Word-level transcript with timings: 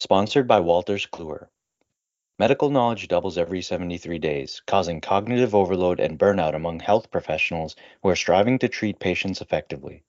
Sponsored 0.00 0.46
by 0.46 0.60
Wolters 0.60 1.10
Kluwer. 1.10 1.48
Medical 2.38 2.70
knowledge 2.70 3.08
doubles 3.08 3.36
every 3.36 3.60
73 3.60 4.20
days, 4.20 4.62
causing 4.64 5.00
cognitive 5.00 5.56
overload 5.56 5.98
and 5.98 6.16
burnout 6.16 6.54
among 6.54 6.78
health 6.78 7.10
professionals 7.10 7.74
who 8.00 8.08
are 8.08 8.14
striving 8.14 8.60
to 8.60 8.68
treat 8.68 9.00
patients 9.00 9.40
effectively. 9.40 10.04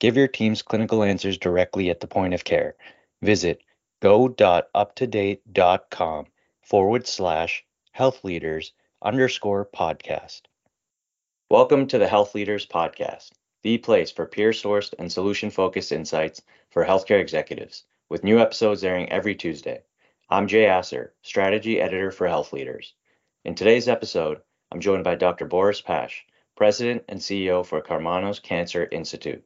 Give 0.00 0.16
your 0.16 0.26
teams 0.26 0.62
clinical 0.62 1.04
answers 1.04 1.38
directly 1.38 1.88
at 1.88 2.00
the 2.00 2.08
point 2.08 2.34
of 2.34 2.42
care. 2.42 2.74
Visit 3.22 3.62
go.uptodate.com 4.00 6.26
forward 6.62 7.06
slash 7.06 7.64
health 7.92 8.24
leaders 8.24 8.72
underscore 9.00 9.66
podcast. 9.66 10.40
Welcome 11.48 11.86
to 11.86 11.98
the 11.98 12.08
Health 12.08 12.34
Leaders 12.34 12.66
Podcast, 12.66 13.30
the 13.62 13.78
place 13.78 14.10
for 14.10 14.26
peer 14.26 14.50
sourced 14.50 14.94
and 14.98 15.12
solution 15.12 15.50
focused 15.50 15.92
insights 15.92 16.42
for 16.70 16.84
healthcare 16.84 17.20
executives, 17.20 17.84
with 18.08 18.24
new 18.24 18.38
episodes 18.38 18.82
airing 18.84 19.10
every 19.10 19.34
Tuesday. 19.34 19.82
I'm 20.30 20.46
Jay 20.46 20.66
Asser, 20.66 21.14
Strategy 21.22 21.80
Editor 21.80 22.10
for 22.10 22.26
Health 22.26 22.52
Leaders. 22.54 22.94
In 23.44 23.54
today's 23.54 23.86
episode, 23.86 24.40
I'm 24.72 24.80
joined 24.80 25.04
by 25.04 25.14
Dr. 25.14 25.44
Boris 25.44 25.82
Pasche, 25.82 26.24
President 26.56 27.04
and 27.08 27.20
CEO 27.20 27.64
for 27.64 27.82
Karmanos 27.82 28.42
Cancer 28.42 28.88
Institute. 28.90 29.44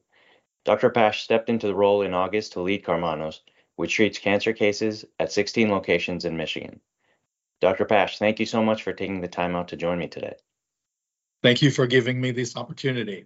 Dr. 0.63 0.89
Pasche 0.89 1.23
stepped 1.23 1.49
into 1.49 1.67
the 1.67 1.75
role 1.75 2.03
in 2.03 2.13
August 2.13 2.53
to 2.53 2.61
lead 2.61 2.85
Karmanos, 2.85 3.41
which 3.75 3.95
treats 3.95 4.17
cancer 4.17 4.53
cases 4.53 5.03
at 5.19 5.31
16 5.31 5.69
locations 5.69 6.23
in 6.23 6.37
Michigan. 6.37 6.79
Dr. 7.59 7.83
Pasche, 7.83 8.17
thank 8.17 8.39
you 8.39 8.45
so 8.45 8.63
much 8.63 8.83
for 8.83 8.93
taking 8.93 9.19
the 9.19 9.27
time 9.27 9.55
out 9.55 9.67
to 9.69 9.75
join 9.75 9.97
me 9.97 10.07
today. 10.07 10.35
Thank 11.41 11.61
you 11.61 11.69
for 11.69 11.85
giving 11.85 12.21
me 12.21 12.31
this 12.31 12.55
opportunity. 12.55 13.25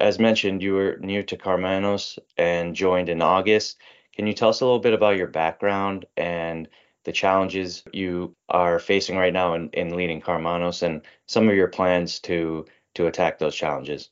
As 0.00 0.18
mentioned, 0.18 0.62
you 0.62 0.74
were 0.74 0.98
new 1.00 1.22
to 1.24 1.36
Karmanos 1.36 2.18
and 2.36 2.74
joined 2.74 3.08
in 3.08 3.22
August. 3.22 3.78
Can 4.16 4.26
you 4.26 4.32
tell 4.32 4.48
us 4.48 4.60
a 4.60 4.64
little 4.64 4.80
bit 4.80 4.94
about 4.94 5.16
your 5.16 5.26
background 5.26 6.06
and 6.16 6.68
the 7.04 7.12
challenges 7.12 7.82
you 7.92 8.34
are 8.48 8.78
facing 8.78 9.16
right 9.16 9.32
now 9.32 9.54
in, 9.54 9.70
in 9.70 9.96
leading 9.96 10.20
Karmanos 10.20 10.82
and 10.82 11.02
some 11.26 11.48
of 11.48 11.54
your 11.54 11.68
plans 11.68 12.20
to 12.20 12.66
to 12.94 13.06
attack 13.06 13.38
those 13.38 13.54
challenges? 13.54 14.10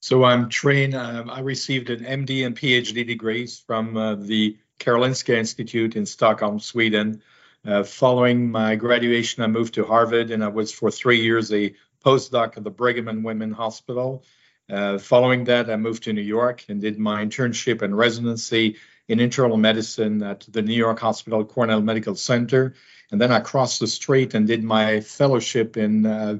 So 0.00 0.24
I'm 0.24 0.48
trained. 0.48 0.94
Um, 0.94 1.30
I 1.30 1.40
received 1.40 1.90
an 1.90 2.04
MD 2.04 2.44
and 2.44 2.56
PhD 2.56 3.06
degrees 3.06 3.62
from 3.64 3.96
uh, 3.96 4.16
the 4.16 4.58
Karolinska 4.80 5.36
Institute 5.36 5.94
in 5.94 6.06
Stockholm, 6.06 6.58
Sweden. 6.58 7.22
Uh, 7.64 7.84
following 7.84 8.50
my 8.50 8.74
graduation, 8.74 9.44
I 9.44 9.46
moved 9.46 9.74
to 9.74 9.84
Harvard 9.84 10.32
and 10.32 10.42
I 10.42 10.48
was 10.48 10.72
for 10.72 10.90
three 10.90 11.20
years 11.20 11.52
a 11.52 11.72
postdoc 12.04 12.56
at 12.56 12.64
the 12.64 12.70
Brigham 12.70 13.06
and 13.06 13.24
Women 13.24 13.52
Hospital. 13.52 14.24
Uh, 14.68 14.98
following 14.98 15.44
that, 15.44 15.70
I 15.70 15.76
moved 15.76 16.02
to 16.04 16.12
New 16.12 16.22
York 16.22 16.64
and 16.68 16.80
did 16.80 16.98
my 16.98 17.24
internship 17.24 17.82
and 17.82 17.96
residency 17.96 18.76
in 19.08 19.20
internal 19.20 19.56
medicine 19.56 20.22
at 20.22 20.40
the 20.40 20.62
New 20.62 20.74
York 20.74 21.00
Hospital 21.00 21.44
Cornell 21.44 21.82
Medical 21.82 22.14
Center. 22.14 22.74
And 23.10 23.20
then 23.20 23.32
I 23.32 23.40
crossed 23.40 23.80
the 23.80 23.86
street 23.86 24.34
and 24.34 24.46
did 24.46 24.64
my 24.64 25.00
fellowship 25.00 25.76
in 25.76 26.06
uh, 26.06 26.38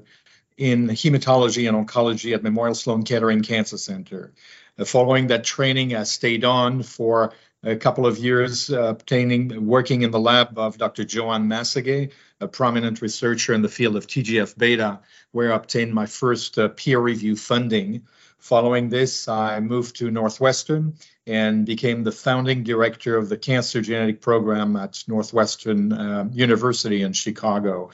in 0.56 0.88
hematology 0.88 1.68
and 1.68 1.86
oncology 1.86 2.34
at 2.34 2.42
Memorial 2.42 2.74
Sloan 2.74 3.02
Kettering 3.02 3.42
Cancer 3.42 3.78
Center. 3.78 4.32
Uh, 4.78 4.84
following 4.84 5.28
that 5.28 5.44
training, 5.44 5.94
I 5.94 6.04
stayed 6.04 6.44
on 6.44 6.82
for 6.82 7.32
a 7.64 7.76
couple 7.76 8.06
of 8.06 8.18
years 8.18 8.70
uh, 8.70 8.82
obtaining 8.82 9.66
working 9.66 10.02
in 10.02 10.10
the 10.10 10.20
lab 10.20 10.58
of 10.58 10.78
Dr. 10.78 11.04
Joan 11.04 11.48
Massagué, 11.48 12.10
a 12.40 12.48
prominent 12.48 13.00
researcher 13.02 13.54
in 13.54 13.62
the 13.62 13.68
field 13.68 13.96
of 13.96 14.06
TGF 14.06 14.56
beta, 14.58 15.00
where 15.30 15.52
I 15.52 15.56
obtained 15.56 15.92
my 15.92 16.06
first 16.06 16.58
uh, 16.58 16.68
peer 16.68 16.98
review 16.98 17.36
funding. 17.36 18.06
Following 18.38 18.88
this, 18.88 19.28
I 19.28 19.60
moved 19.60 19.96
to 19.96 20.10
Northwestern 20.10 20.94
and 21.26 21.64
became 21.66 22.02
the 22.02 22.12
founding 22.12 22.64
director 22.64 23.16
of 23.16 23.28
the 23.28 23.36
cancer 23.36 23.80
genetic 23.80 24.20
program 24.20 24.76
at 24.76 25.04
Northwestern 25.06 25.92
uh, 25.92 26.28
University 26.32 27.02
in 27.02 27.12
Chicago. 27.12 27.90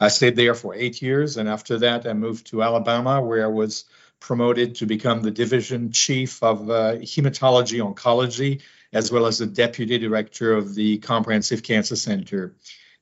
I 0.00 0.08
stayed 0.08 0.36
there 0.36 0.54
for 0.54 0.74
eight 0.74 1.00
years, 1.00 1.36
and 1.36 1.48
after 1.48 1.78
that, 1.78 2.06
I 2.06 2.12
moved 2.12 2.48
to 2.48 2.62
Alabama, 2.62 3.22
where 3.22 3.44
I 3.44 3.48
was 3.48 3.84
promoted 4.18 4.76
to 4.76 4.86
become 4.86 5.22
the 5.22 5.30
division 5.30 5.92
chief 5.92 6.42
of 6.42 6.70
uh, 6.70 6.96
hematology 6.96 7.80
oncology 7.80 8.62
as 8.92 9.10
well 9.10 9.26
as 9.26 9.38
the 9.38 9.46
deputy 9.46 9.98
director 9.98 10.52
of 10.52 10.74
the 10.74 10.98
Comprehensive 10.98 11.62
Cancer 11.62 11.96
Center. 11.96 12.54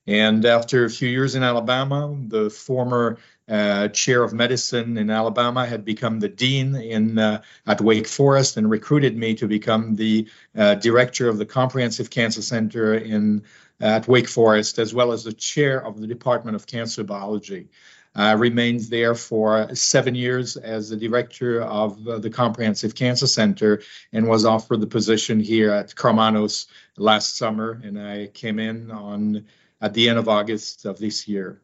And 0.07 0.45
after 0.45 0.83
a 0.85 0.89
few 0.89 1.07
years 1.09 1.35
in 1.35 1.43
Alabama, 1.43 2.15
the 2.27 2.49
former 2.49 3.17
uh, 3.47 3.89
chair 3.89 4.23
of 4.23 4.33
medicine 4.33 4.97
in 4.97 5.09
Alabama 5.09 5.65
had 5.65 5.85
become 5.85 6.19
the 6.19 6.29
dean 6.29 6.75
in 6.75 7.19
uh, 7.19 7.41
at 7.67 7.81
Wake 7.81 8.07
Forest 8.07 8.57
and 8.57 8.69
recruited 8.69 9.15
me 9.15 9.35
to 9.35 9.47
become 9.47 9.95
the 9.95 10.27
uh, 10.55 10.75
director 10.75 11.27
of 11.29 11.37
the 11.37 11.45
Comprehensive 11.45 12.09
Cancer 12.09 12.41
Center 12.41 12.95
in 12.95 13.43
at 13.79 14.07
Wake 14.07 14.29
Forest, 14.29 14.79
as 14.79 14.93
well 14.93 15.11
as 15.11 15.23
the 15.23 15.33
chair 15.33 15.83
of 15.83 15.99
the 15.99 16.07
Department 16.07 16.55
of 16.55 16.67
Cancer 16.67 17.03
Biology. 17.03 17.69
I 18.13 18.33
remained 18.33 18.81
there 18.81 19.15
for 19.15 19.73
seven 19.73 20.15
years 20.15 20.57
as 20.57 20.89
the 20.89 20.97
director 20.97 21.61
of 21.61 22.07
uh, 22.07 22.19
the 22.19 22.29
Comprehensive 22.29 22.93
Cancer 22.93 23.27
Center 23.27 23.81
and 24.11 24.27
was 24.27 24.45
offered 24.45 24.81
the 24.81 24.87
position 24.87 25.39
here 25.39 25.71
at 25.71 25.95
Karmanos 25.95 26.67
last 26.97 27.37
summer. 27.37 27.79
And 27.83 27.97
I 27.99 28.27
came 28.27 28.59
in 28.59 28.91
on 28.91 29.45
at 29.81 29.93
the 29.93 30.09
end 30.09 30.19
of 30.19 30.29
August 30.29 30.85
of 30.85 30.99
this 30.99 31.27
year. 31.27 31.61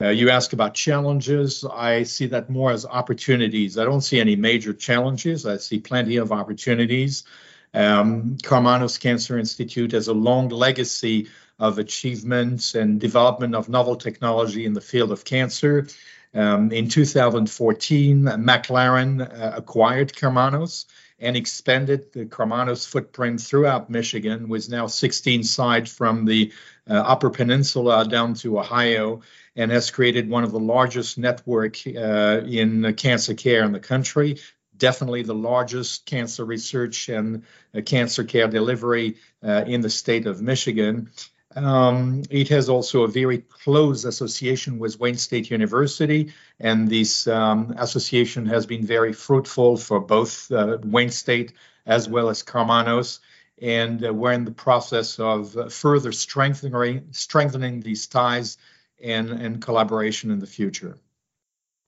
Uh, 0.00 0.08
you 0.08 0.30
ask 0.30 0.52
about 0.52 0.74
challenges. 0.74 1.64
I 1.64 2.02
see 2.02 2.26
that 2.26 2.50
more 2.50 2.72
as 2.72 2.84
opportunities. 2.84 3.78
I 3.78 3.84
don't 3.84 4.00
see 4.00 4.18
any 4.20 4.34
major 4.34 4.72
challenges. 4.72 5.46
I 5.46 5.58
see 5.58 5.78
plenty 5.78 6.16
of 6.16 6.32
opportunities. 6.32 7.24
Um, 7.72 8.36
Karmanos 8.42 8.98
Cancer 8.98 9.38
Institute 9.38 9.92
has 9.92 10.08
a 10.08 10.12
long 10.12 10.48
legacy 10.48 11.28
of 11.58 11.78
achievements 11.78 12.74
and 12.74 13.00
development 13.00 13.54
of 13.54 13.68
novel 13.68 13.94
technology 13.94 14.66
in 14.66 14.72
the 14.72 14.80
field 14.80 15.12
of 15.12 15.24
cancer. 15.24 15.86
Um, 16.34 16.72
in 16.72 16.88
2014, 16.88 18.22
McLaren 18.22 19.20
uh, 19.20 19.52
acquired 19.56 20.12
Karmanos 20.14 20.86
and 21.18 21.36
expanded 21.36 22.12
the 22.12 22.26
Karmanos 22.26 22.86
footprint 22.88 23.40
throughout 23.40 23.90
Michigan, 23.90 24.48
with 24.48 24.68
now 24.68 24.86
16 24.86 25.44
sites 25.44 25.92
from 25.92 26.24
the 26.24 26.52
uh, 26.90 26.94
Upper 26.94 27.30
Peninsula 27.30 28.08
down 28.08 28.34
to 28.34 28.58
Ohio, 28.58 29.20
and 29.54 29.70
has 29.70 29.90
created 29.90 30.28
one 30.28 30.42
of 30.42 30.52
the 30.52 30.58
largest 30.58 31.18
network 31.18 31.76
uh, 31.86 32.40
in 32.44 32.92
cancer 32.94 33.34
care 33.34 33.62
in 33.64 33.72
the 33.72 33.80
country. 33.80 34.38
Definitely 34.76 35.22
the 35.22 35.34
largest 35.34 36.06
cancer 36.06 36.44
research 36.44 37.08
and 37.08 37.44
uh, 37.76 37.82
cancer 37.82 38.24
care 38.24 38.48
delivery 38.48 39.16
uh, 39.46 39.64
in 39.66 39.80
the 39.80 39.90
state 39.90 40.26
of 40.26 40.42
Michigan. 40.42 41.10
Um, 41.56 42.22
it 42.30 42.48
has 42.48 42.68
also 42.68 43.02
a 43.02 43.08
very 43.08 43.38
close 43.38 44.04
association 44.04 44.78
with 44.78 44.98
Wayne 44.98 45.16
State 45.16 45.50
University, 45.50 46.32
and 46.60 46.88
this 46.88 47.26
um, 47.26 47.74
association 47.78 48.46
has 48.46 48.66
been 48.66 48.86
very 48.86 49.12
fruitful 49.12 49.76
for 49.76 50.00
both 50.00 50.50
uh, 50.50 50.78
Wayne 50.82 51.10
State 51.10 51.52
as 51.86 52.08
well 52.08 52.28
as 52.28 52.42
Karmanos. 52.42 53.20
And 53.60 54.04
uh, 54.04 54.12
we're 54.12 54.32
in 54.32 54.44
the 54.44 54.50
process 54.50 55.18
of 55.20 55.72
further 55.72 56.12
strengthening 56.12 57.08
strengthening 57.12 57.80
these 57.80 58.06
ties 58.06 58.58
and, 59.02 59.30
and 59.30 59.62
collaboration 59.62 60.30
in 60.30 60.38
the 60.38 60.46
future. 60.46 60.98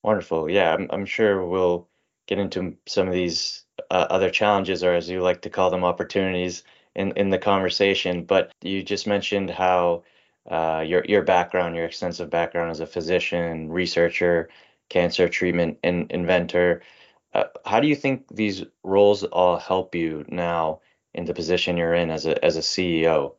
Wonderful. 0.03 0.51
Yeah, 0.51 0.75
I'm, 0.75 0.89
I'm 0.91 1.07
sure 1.07 1.45
we'll 1.45 1.89
get 2.27 2.39
into 2.39 2.77
some 2.87 3.09
of 3.09 3.15
these 3.15 3.65
uh, 3.91 4.07
other 4.11 4.31
challenges, 4.31 4.85
or 4.85 4.95
as 4.95 5.09
you 5.09 5.23
like 5.23 5.43
to 5.43 5.51
call 5.51 5.71
them, 5.71 5.85
opportunities 5.85 6.63
in 6.95 7.13
in 7.13 7.31
the 7.31 7.39
conversation. 7.39 8.25
But 8.25 8.53
you 8.63 8.83
just 8.83 9.07
mentioned 9.07 9.51
how 9.51 10.05
uh, 10.51 10.85
your 10.87 11.05
your 11.07 11.23
background, 11.23 11.77
your 11.77 11.87
extensive 11.87 12.31
background 12.31 12.71
as 12.71 12.81
a 12.81 12.87
physician, 12.87 13.71
researcher, 13.71 14.49
cancer 14.89 15.29
treatment 15.29 15.79
in, 15.83 16.07
inventor. 16.11 16.83
Uh, 17.33 17.45
how 17.65 17.81
do 17.81 17.89
you 17.89 17.97
think 17.97 18.25
these 18.31 18.65
roles 18.83 19.25
all 19.25 19.59
help 19.59 19.95
you 19.95 20.25
now 20.29 20.81
in 21.15 21.25
the 21.25 21.35
position 21.35 21.77
you're 21.77 21.95
in 21.95 22.11
as 22.11 22.27
a 22.27 22.43
as 22.45 22.57
a 22.57 22.61
CEO? 22.61 23.35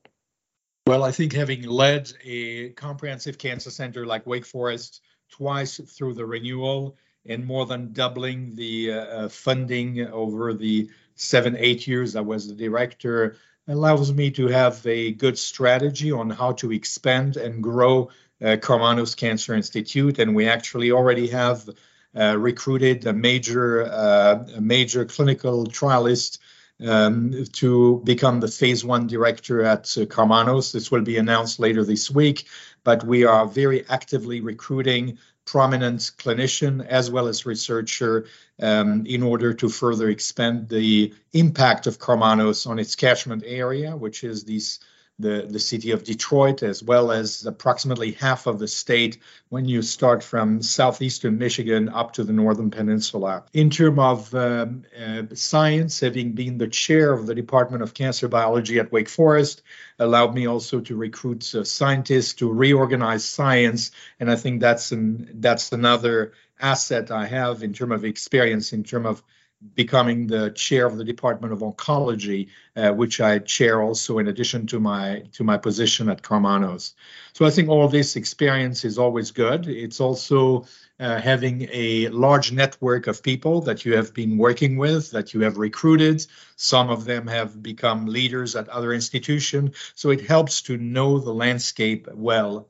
Well, 0.87 1.03
I 1.03 1.11
think 1.11 1.33
having 1.33 1.63
led 1.63 2.11
a 2.23 2.69
comprehensive 2.71 3.37
cancer 3.37 3.71
center 3.71 4.05
like 4.05 4.27
Wake 4.27 4.45
Forest 4.45 5.01
twice 5.31 5.79
through 5.79 6.13
the 6.13 6.25
renewal 6.25 6.95
and 7.25 7.43
more 7.43 7.65
than 7.65 7.91
doubling 7.91 8.53
the 8.55 8.91
uh, 8.91 8.95
uh 8.95 9.29
funding 9.29 10.07
over 10.07 10.53
the 10.53 10.89
seven, 11.15 11.55
eight 11.57 11.87
years 11.87 12.15
I 12.15 12.21
was 12.21 12.47
the 12.47 12.53
director 12.53 13.37
allows 13.67 14.13
me 14.13 14.31
to 14.31 14.47
have 14.47 14.85
a 14.85 15.11
good 15.11 15.37
strategy 15.37 16.11
on 16.11 16.29
how 16.29 16.51
to 16.53 16.71
expand 16.71 17.37
and 17.37 17.63
grow 17.63 18.09
uh, 18.41 18.57
Karmanos 18.57 19.15
Cancer 19.15 19.53
Institute. 19.53 20.19
And 20.19 20.35
we 20.35 20.47
actually 20.47 20.91
already 20.91 21.27
have 21.27 21.69
uh, 22.15 22.37
recruited 22.37 23.05
a 23.05 23.13
major, 23.13 23.85
uh, 23.85 24.45
a 24.55 24.61
major 24.61 25.05
clinical 25.05 25.65
trialist 25.65 26.39
um, 26.85 27.45
to 27.53 28.01
become 28.03 28.39
the 28.39 28.47
phase 28.47 28.83
one 28.83 29.07
director 29.07 29.63
at 29.63 29.83
uh, 29.97 30.05
Karmanos. 30.05 30.71
This 30.71 30.91
will 30.91 31.01
be 31.01 31.17
announced 31.17 31.59
later 31.59 31.83
this 31.83 32.11
week, 32.11 32.47
but 32.83 33.03
we 33.03 33.25
are 33.25 33.47
very 33.47 33.87
actively 33.89 34.41
recruiting 34.41 35.17
prominent 35.45 35.99
clinician 36.17 36.85
as 36.85 37.09
well 37.09 37.27
as 37.27 37.45
researcher 37.45 38.25
um, 38.61 39.05
in 39.05 39.23
order 39.23 39.53
to 39.53 39.69
further 39.69 40.09
expand 40.09 40.69
the 40.69 41.13
impact 41.33 41.87
of 41.87 41.99
Karmanos 41.99 42.67
on 42.67 42.79
its 42.79 42.95
catchment 42.95 43.43
area, 43.45 43.95
which 43.95 44.23
is 44.23 44.43
these 44.43 44.79
the, 45.17 45.47
the 45.49 45.59
city 45.59 45.91
of 45.91 46.03
Detroit, 46.03 46.61
as 46.61 46.83
well 46.83 47.11
as 47.11 47.45
approximately 47.45 48.11
half 48.11 48.47
of 48.47 48.59
the 48.59 48.67
state 48.67 49.17
when 49.49 49.65
you 49.65 49.81
start 49.81 50.23
from 50.23 50.61
southeastern 50.61 51.37
Michigan 51.37 51.87
up 51.87 52.13
to 52.13 52.23
the 52.23 52.33
northern 52.33 52.69
peninsula. 52.69 53.45
In 53.53 53.69
terms 53.69 53.99
of 53.99 54.35
um, 54.35 54.83
uh, 54.99 55.23
science, 55.33 56.01
having 56.01 56.33
been 56.33 56.57
the 56.57 56.67
chair 56.67 57.13
of 57.13 57.27
the 57.27 57.35
Department 57.35 57.81
of 57.81 57.93
Cancer 57.93 58.27
Biology 58.27 58.77
at 58.79 58.91
Wake 58.91 59.07
Forest, 59.07 59.61
allowed 59.99 60.35
me 60.35 60.47
also 60.47 60.81
to 60.81 60.97
recruit 60.97 61.55
uh, 61.55 61.63
scientists 61.63 62.33
to 62.35 62.51
reorganize 62.51 63.23
science, 63.23 63.91
and 64.19 64.29
I 64.29 64.35
think 64.35 64.59
that's 64.59 64.91
an 64.91 65.29
that's 65.35 65.71
another 65.71 66.33
asset 66.59 67.11
I 67.11 67.25
have 67.25 67.63
in 67.63 67.73
terms 67.73 67.93
of 67.93 68.05
experience, 68.05 68.73
in 68.73 68.83
terms 68.83 69.07
of 69.07 69.23
becoming 69.73 70.27
the 70.27 70.51
chair 70.51 70.85
of 70.85 70.97
the 70.97 71.03
Department 71.03 71.53
of 71.53 71.59
Oncology, 71.59 72.49
uh, 72.75 72.91
which 72.91 73.21
I 73.21 73.39
chair 73.39 73.81
also 73.81 74.19
in 74.19 74.27
addition 74.27 74.67
to 74.67 74.79
my 74.79 75.23
to 75.33 75.43
my 75.43 75.57
position 75.57 76.09
at 76.09 76.21
Karmanos. 76.21 76.93
So 77.33 77.45
I 77.45 77.49
think 77.49 77.69
all 77.69 77.87
this 77.87 78.15
experience 78.15 78.85
is 78.85 78.97
always 78.97 79.31
good. 79.31 79.67
It's 79.67 79.99
also 79.99 80.65
uh, 80.99 81.19
having 81.19 81.67
a 81.71 82.09
large 82.09 82.51
network 82.51 83.07
of 83.07 83.23
people 83.23 83.61
that 83.61 83.85
you 83.85 83.95
have 83.95 84.13
been 84.13 84.37
working 84.37 84.77
with, 84.77 85.11
that 85.11 85.33
you 85.33 85.41
have 85.41 85.57
recruited. 85.57 86.25
Some 86.55 86.89
of 86.89 87.05
them 87.05 87.27
have 87.27 87.61
become 87.61 88.05
leaders 88.05 88.55
at 88.55 88.69
other 88.69 88.93
institutions. 88.93 89.75
So 89.95 90.09
it 90.11 90.21
helps 90.21 90.61
to 90.63 90.77
know 90.77 91.19
the 91.19 91.33
landscape 91.33 92.07
well. 92.13 92.69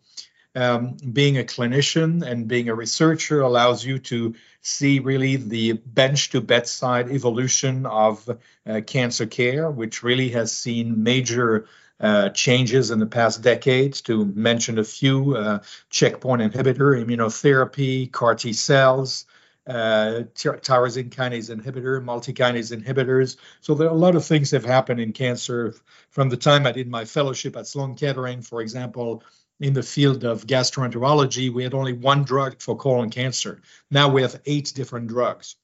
Um, 0.55 0.95
being 1.11 1.37
a 1.37 1.43
clinician 1.43 2.25
and 2.25 2.47
being 2.47 2.69
a 2.69 2.75
researcher 2.75 3.41
allows 3.41 3.83
you 3.83 3.99
to 3.99 4.35
see 4.61 4.99
really 4.99 5.35
the 5.35 5.73
bench 5.73 6.29
to 6.29 6.39
bedside 6.39 7.11
evolution 7.11 7.85
of 7.85 8.29
uh, 8.65 8.79
cancer 8.87 9.25
care, 9.25 9.69
which 9.69 10.01
really 10.01 10.29
has 10.29 10.53
seen 10.53 11.03
major 11.03 11.67
uh, 11.99 12.29
changes 12.29 12.89
in 12.89 12.99
the 12.99 13.05
past 13.05 13.41
decades. 13.41 14.01
To 14.03 14.25
mention 14.25 14.79
a 14.79 14.85
few, 14.85 15.35
uh, 15.35 15.59
checkpoint 15.89 16.41
inhibitor, 16.41 17.03
immunotherapy, 17.03 18.09
CAR 18.09 18.35
T 18.35 18.53
cells, 18.53 19.25
uh, 19.67 20.23
tyrosine 20.35 21.09
kinase 21.09 21.53
inhibitor, 21.53 22.01
multi-kinase 22.01 22.73
inhibitors. 22.73 23.35
So 23.59 23.75
there 23.75 23.87
are 23.89 23.91
a 23.91 23.93
lot 23.93 24.15
of 24.15 24.23
things 24.23 24.51
that 24.51 24.61
have 24.61 24.71
happened 24.71 25.01
in 25.01 25.11
cancer 25.11 25.75
from 26.11 26.29
the 26.29 26.37
time 26.37 26.65
I 26.65 26.71
did 26.71 26.87
my 26.87 27.03
fellowship 27.03 27.57
at 27.57 27.67
Sloan 27.67 27.95
Kettering, 27.95 28.41
for 28.41 28.61
example 28.61 29.21
in 29.59 29.73
the 29.73 29.83
field 29.83 30.23
of 30.23 30.45
gastroenterology, 30.45 31.53
we 31.53 31.63
had 31.63 31.73
only 31.73 31.93
one 31.93 32.23
drug 32.23 32.61
for 32.61 32.75
colon 32.75 33.09
cancer. 33.09 33.61
Now 33.89 34.09
we 34.09 34.21
have 34.21 34.41
eight 34.45 34.73
different 34.75 35.07
drugs. 35.07 35.55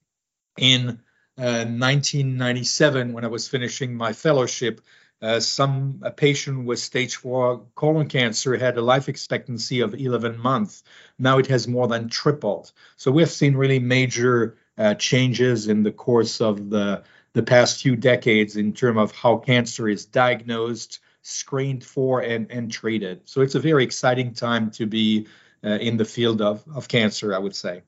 In 0.58 1.00
uh, 1.38 1.66
1997, 1.66 3.14
when 3.14 3.26
I 3.26 3.28
was 3.28 3.48
finishing 3.48 3.96
my 3.96 4.14
fellowship, 4.14 4.82
uh, 5.22 5.40
some 5.40 6.00
a 6.04 6.12
patient 6.12 6.66
with 6.66 6.80
stage 6.80 7.16
four 7.16 7.66
colon 7.76 8.08
cancer 8.08 8.58
had 8.58 8.78
a 8.78 8.82
life 8.82 9.08
expectancy 9.08 9.82
of 9.82 9.94
11 9.94 10.40
months. 10.40 10.84
Now 11.20 11.38
it 11.38 11.48
has 11.48 11.68
more 11.68 11.88
than 11.88 12.10
tripled. 12.10 12.72
So 12.98 13.12
we 13.12 13.22
have 13.22 13.30
seen 13.30 13.56
really 13.56 13.80
major 13.80 14.58
uh, 14.78 14.96
changes 14.96 15.68
in 15.68 15.84
the 15.84 15.92
course 15.92 16.42
of 16.42 16.70
the 16.70 17.04
the 17.34 17.44
past 17.44 17.82
few 17.82 17.96
decades 17.96 18.58
in 18.58 18.74
terms 18.74 19.00
of 19.00 19.12
how 19.14 19.38
cancer 19.38 19.88
is 19.88 20.06
diagnosed, 20.06 21.00
screened 21.22 21.84
for 21.84 22.22
and, 22.22 22.52
and 22.52 22.72
treated. 22.72 23.22
So 23.26 23.42
it's 23.42 23.56
a 23.56 23.60
very 23.60 23.84
exciting 23.84 24.34
time 24.34 24.72
to 24.72 24.86
be 24.86 25.28
uh, 25.64 25.70
in 25.70 25.98
the 25.98 26.06
field 26.06 26.42
of, 26.42 26.64
of 26.74 26.88
cancer, 26.88 27.36
I 27.36 27.40
would 27.40 27.56
say. 27.56 27.84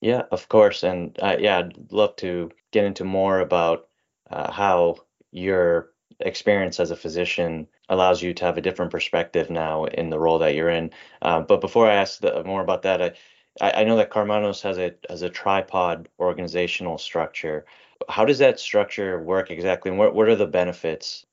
Yeah, 0.00 0.22
of 0.30 0.48
course. 0.48 0.84
And 0.84 1.18
uh, 1.20 1.36
yeah, 1.38 1.58
I'd 1.58 1.92
love 1.92 2.16
to 2.16 2.50
get 2.70 2.84
into 2.84 3.04
more 3.04 3.40
about 3.40 3.88
uh, 4.30 4.50
how 4.50 4.98
your 5.32 5.90
experience 6.20 6.80
as 6.80 6.90
a 6.90 6.96
physician 6.96 7.66
allows 7.88 8.22
you 8.22 8.34
to 8.34 8.44
have 8.44 8.58
a 8.58 8.60
different 8.60 8.92
perspective 8.92 9.50
now 9.50 9.84
in 9.84 10.10
the 10.10 10.18
role 10.18 10.38
that 10.38 10.54
you're 10.54 10.70
in. 10.70 10.90
Uh, 11.22 11.40
but 11.40 11.60
before 11.60 11.88
I 11.88 11.94
ask 11.94 12.20
the, 12.20 12.44
more 12.44 12.62
about 12.62 12.82
that, 12.82 13.16
I, 13.60 13.70
I 13.72 13.84
know 13.84 13.96
that 13.96 14.10
Karmanos 14.10 14.62
has 14.62 14.78
a 14.78 14.94
has 15.08 15.22
a 15.22 15.30
tripod 15.30 16.08
organizational 16.18 16.98
structure. 16.98 17.66
How 18.08 18.24
does 18.24 18.38
that 18.38 18.60
structure 18.60 19.20
work 19.20 19.50
exactly, 19.50 19.90
and 19.90 19.98
what 19.98 20.14
what 20.14 20.28
are 20.28 20.36
the 20.36 20.46
benefits 20.46 21.26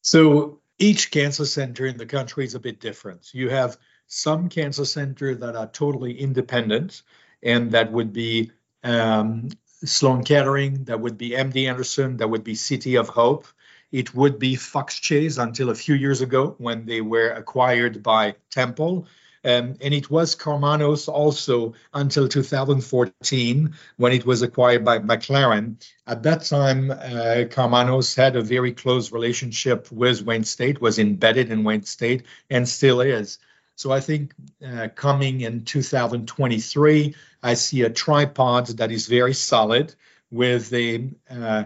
so 0.00 0.60
each 0.78 1.10
cancer 1.10 1.44
center 1.44 1.86
in 1.86 1.96
the 1.96 2.06
country 2.06 2.44
is 2.44 2.54
a 2.54 2.60
bit 2.60 2.80
different. 2.80 3.32
You 3.32 3.48
have 3.50 3.76
some 4.06 4.48
cancer 4.48 4.84
centers 4.84 5.38
that 5.38 5.56
are 5.56 5.68
totally 5.68 6.18
independent, 6.18 7.02
and 7.42 7.70
that 7.72 7.92
would 7.92 8.12
be 8.12 8.50
um, 8.82 9.48
Sloan 9.84 10.24
Kettering, 10.24 10.84
that 10.84 11.00
would 11.00 11.18
be 11.18 11.30
MD 11.30 11.68
Anderson, 11.68 12.16
that 12.18 12.28
would 12.28 12.44
be 12.44 12.54
City 12.54 12.96
of 12.96 13.08
Hope. 13.08 13.46
It 13.92 14.14
would 14.14 14.38
be 14.38 14.56
Fox 14.56 14.98
Chase 14.98 15.38
until 15.38 15.70
a 15.70 15.74
few 15.74 15.94
years 15.94 16.20
ago 16.20 16.56
when 16.58 16.84
they 16.84 17.00
were 17.00 17.30
acquired 17.30 18.02
by 18.02 18.34
Temple. 18.50 19.06
Um, 19.44 19.76
and 19.80 19.92
it 19.92 20.10
was 20.10 20.34
Karmanos 20.34 21.08
also 21.08 21.74
until 21.92 22.28
2014 22.28 23.74
when 23.96 24.12
it 24.12 24.24
was 24.24 24.42
acquired 24.42 24.84
by 24.84 24.98
McLaren. 24.98 25.84
At 26.06 26.22
that 26.22 26.44
time, 26.44 26.90
uh, 26.90 27.44
Karmanos 27.50 28.16
had 28.16 28.36
a 28.36 28.42
very 28.42 28.72
close 28.72 29.12
relationship 29.12 29.92
with 29.92 30.22
Wayne 30.22 30.44
State, 30.44 30.80
was 30.80 30.98
embedded 30.98 31.50
in 31.50 31.64
Wayne 31.64 31.84
State, 31.84 32.22
and 32.48 32.68
still 32.68 33.00
is. 33.00 33.38
So 33.76 33.90
I 33.90 34.00
think 34.00 34.34
uh, 34.64 34.88
coming 34.94 35.40
in 35.40 35.64
2023, 35.64 37.14
I 37.42 37.54
see 37.54 37.82
a 37.82 37.90
tripod 37.90 38.66
that 38.78 38.92
is 38.92 39.08
very 39.08 39.34
solid 39.34 39.94
with 40.30 40.72
a 40.72 41.10
uh, 41.28 41.64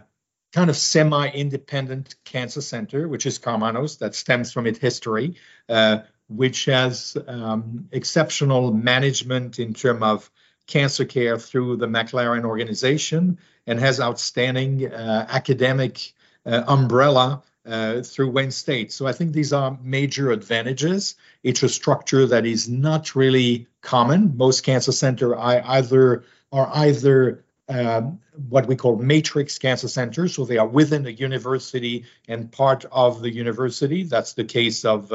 kind 0.53 0.71
of 0.71 0.77
semi-independent 0.77 2.15
cancer 2.25 2.61
center, 2.61 3.07
which 3.07 3.27
is 3.27 3.39
Karmanos, 3.39 3.99
that 3.99 4.15
stems 4.15 4.53
from 4.53 4.67
its 4.67 4.79
history, 4.79 5.37
uh, 5.69 5.99
which 6.29 6.67
has 6.67 7.17
um, 7.27 7.89
exceptional 7.93 8.73
management 8.73 9.59
in 9.59 9.75
terms 9.75 10.03
of 10.03 10.31
cancer 10.67 11.05
care 11.05 11.39
through 11.39 11.77
the 11.77 11.87
McLaren 11.87 12.45
organization 12.45 13.39
and 13.67 13.81
has 13.81 14.01
outstanding 14.01 14.93
uh, 14.93 15.27
academic 15.29 16.13
uh, 16.45 16.63
umbrella 16.69 17.43
uh, 17.67 18.03
through 18.03 18.31
Wayne 18.31 18.51
State. 18.51 18.93
So 18.93 19.07
I 19.07 19.13
think 19.13 19.33
these 19.33 19.53
are 19.53 19.79
major 19.83 20.31
advantages. 20.31 21.17
It's 21.43 21.63
a 21.63 21.69
structure 21.69 22.27
that 22.27 22.47
is 22.47 22.69
not 22.69 23.15
really 23.15 23.67
common. 23.81 24.37
Most 24.37 24.63
cancer 24.63 24.93
centers 24.93 25.33
are 25.33 25.63
either 25.65 26.25
are 26.51 26.71
either 26.73 27.45
um, 27.69 28.21
what 28.49 28.67
we 28.67 28.77
call 28.77 28.97
matrix 28.97 29.59
cancer 29.59 29.89
centers, 29.89 30.35
so 30.35 30.47
they 30.47 30.57
are 30.57 30.67
within 30.67 31.07
a 31.07 31.11
university 31.11 32.07
and 32.27 32.51
part 32.51 32.87
of 32.91 33.21
the 33.21 33.31
university. 33.31 34.05
That's 34.05 34.33
the 34.33 34.45
case 34.45 34.87
of 34.87 35.13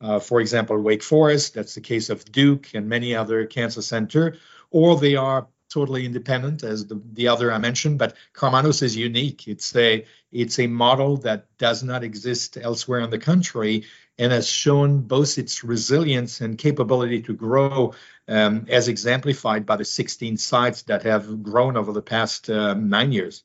uh, 0.00 0.20
for 0.20 0.40
example, 0.40 0.78
Wake 0.78 1.02
Forest, 1.02 1.54
that's 1.54 1.74
the 1.74 1.80
case 1.80 2.10
of 2.10 2.24
Duke 2.30 2.68
and 2.74 2.88
many 2.88 3.14
other 3.14 3.46
cancer 3.46 3.82
center, 3.82 4.36
or 4.70 4.96
they 4.96 5.16
are 5.16 5.48
totally 5.68 6.06
independent 6.06 6.62
as 6.62 6.86
the, 6.86 7.00
the 7.12 7.28
other 7.28 7.52
I 7.52 7.58
mentioned, 7.58 7.98
but 7.98 8.16
Karmanos 8.32 8.82
is 8.82 8.96
unique. 8.96 9.46
It's 9.48 9.74
a 9.76 10.04
it's 10.32 10.58
a 10.58 10.66
model 10.66 11.18
that 11.18 11.46
does 11.58 11.82
not 11.82 12.04
exist 12.04 12.56
elsewhere 12.60 13.00
in 13.00 13.10
the 13.10 13.18
country 13.18 13.84
and 14.18 14.32
has 14.32 14.48
shown 14.48 15.02
both 15.02 15.38
its 15.38 15.64
resilience 15.64 16.40
and 16.40 16.58
capability 16.58 17.22
to 17.22 17.34
grow 17.34 17.94
um, 18.26 18.66
as 18.68 18.88
exemplified 18.88 19.64
by 19.64 19.76
the 19.76 19.84
16 19.84 20.36
sites 20.36 20.82
that 20.82 21.02
have 21.04 21.42
grown 21.42 21.76
over 21.76 21.92
the 21.92 22.02
past 22.02 22.50
uh, 22.50 22.74
nine 22.74 23.12
years. 23.12 23.44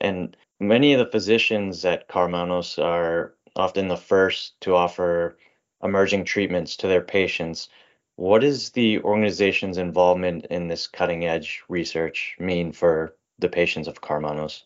And 0.00 0.36
many 0.60 0.92
of 0.92 0.98
the 0.98 1.10
physicians 1.10 1.84
at 1.84 2.08
Karmanos 2.08 2.82
are 2.82 3.34
often 3.54 3.88
the 3.88 3.96
first 3.96 4.60
to 4.62 4.76
offer 4.76 5.38
emerging 5.82 6.24
treatments 6.24 6.76
to 6.78 6.88
their 6.88 7.02
patients. 7.02 7.68
What 8.16 8.40
does 8.40 8.70
the 8.70 9.00
organization's 9.00 9.78
involvement 9.78 10.46
in 10.46 10.68
this 10.68 10.86
cutting 10.86 11.26
edge 11.26 11.62
research 11.68 12.36
mean 12.38 12.72
for 12.72 13.14
the 13.38 13.48
patients 13.48 13.88
of 13.88 14.00
Karmanos? 14.00 14.62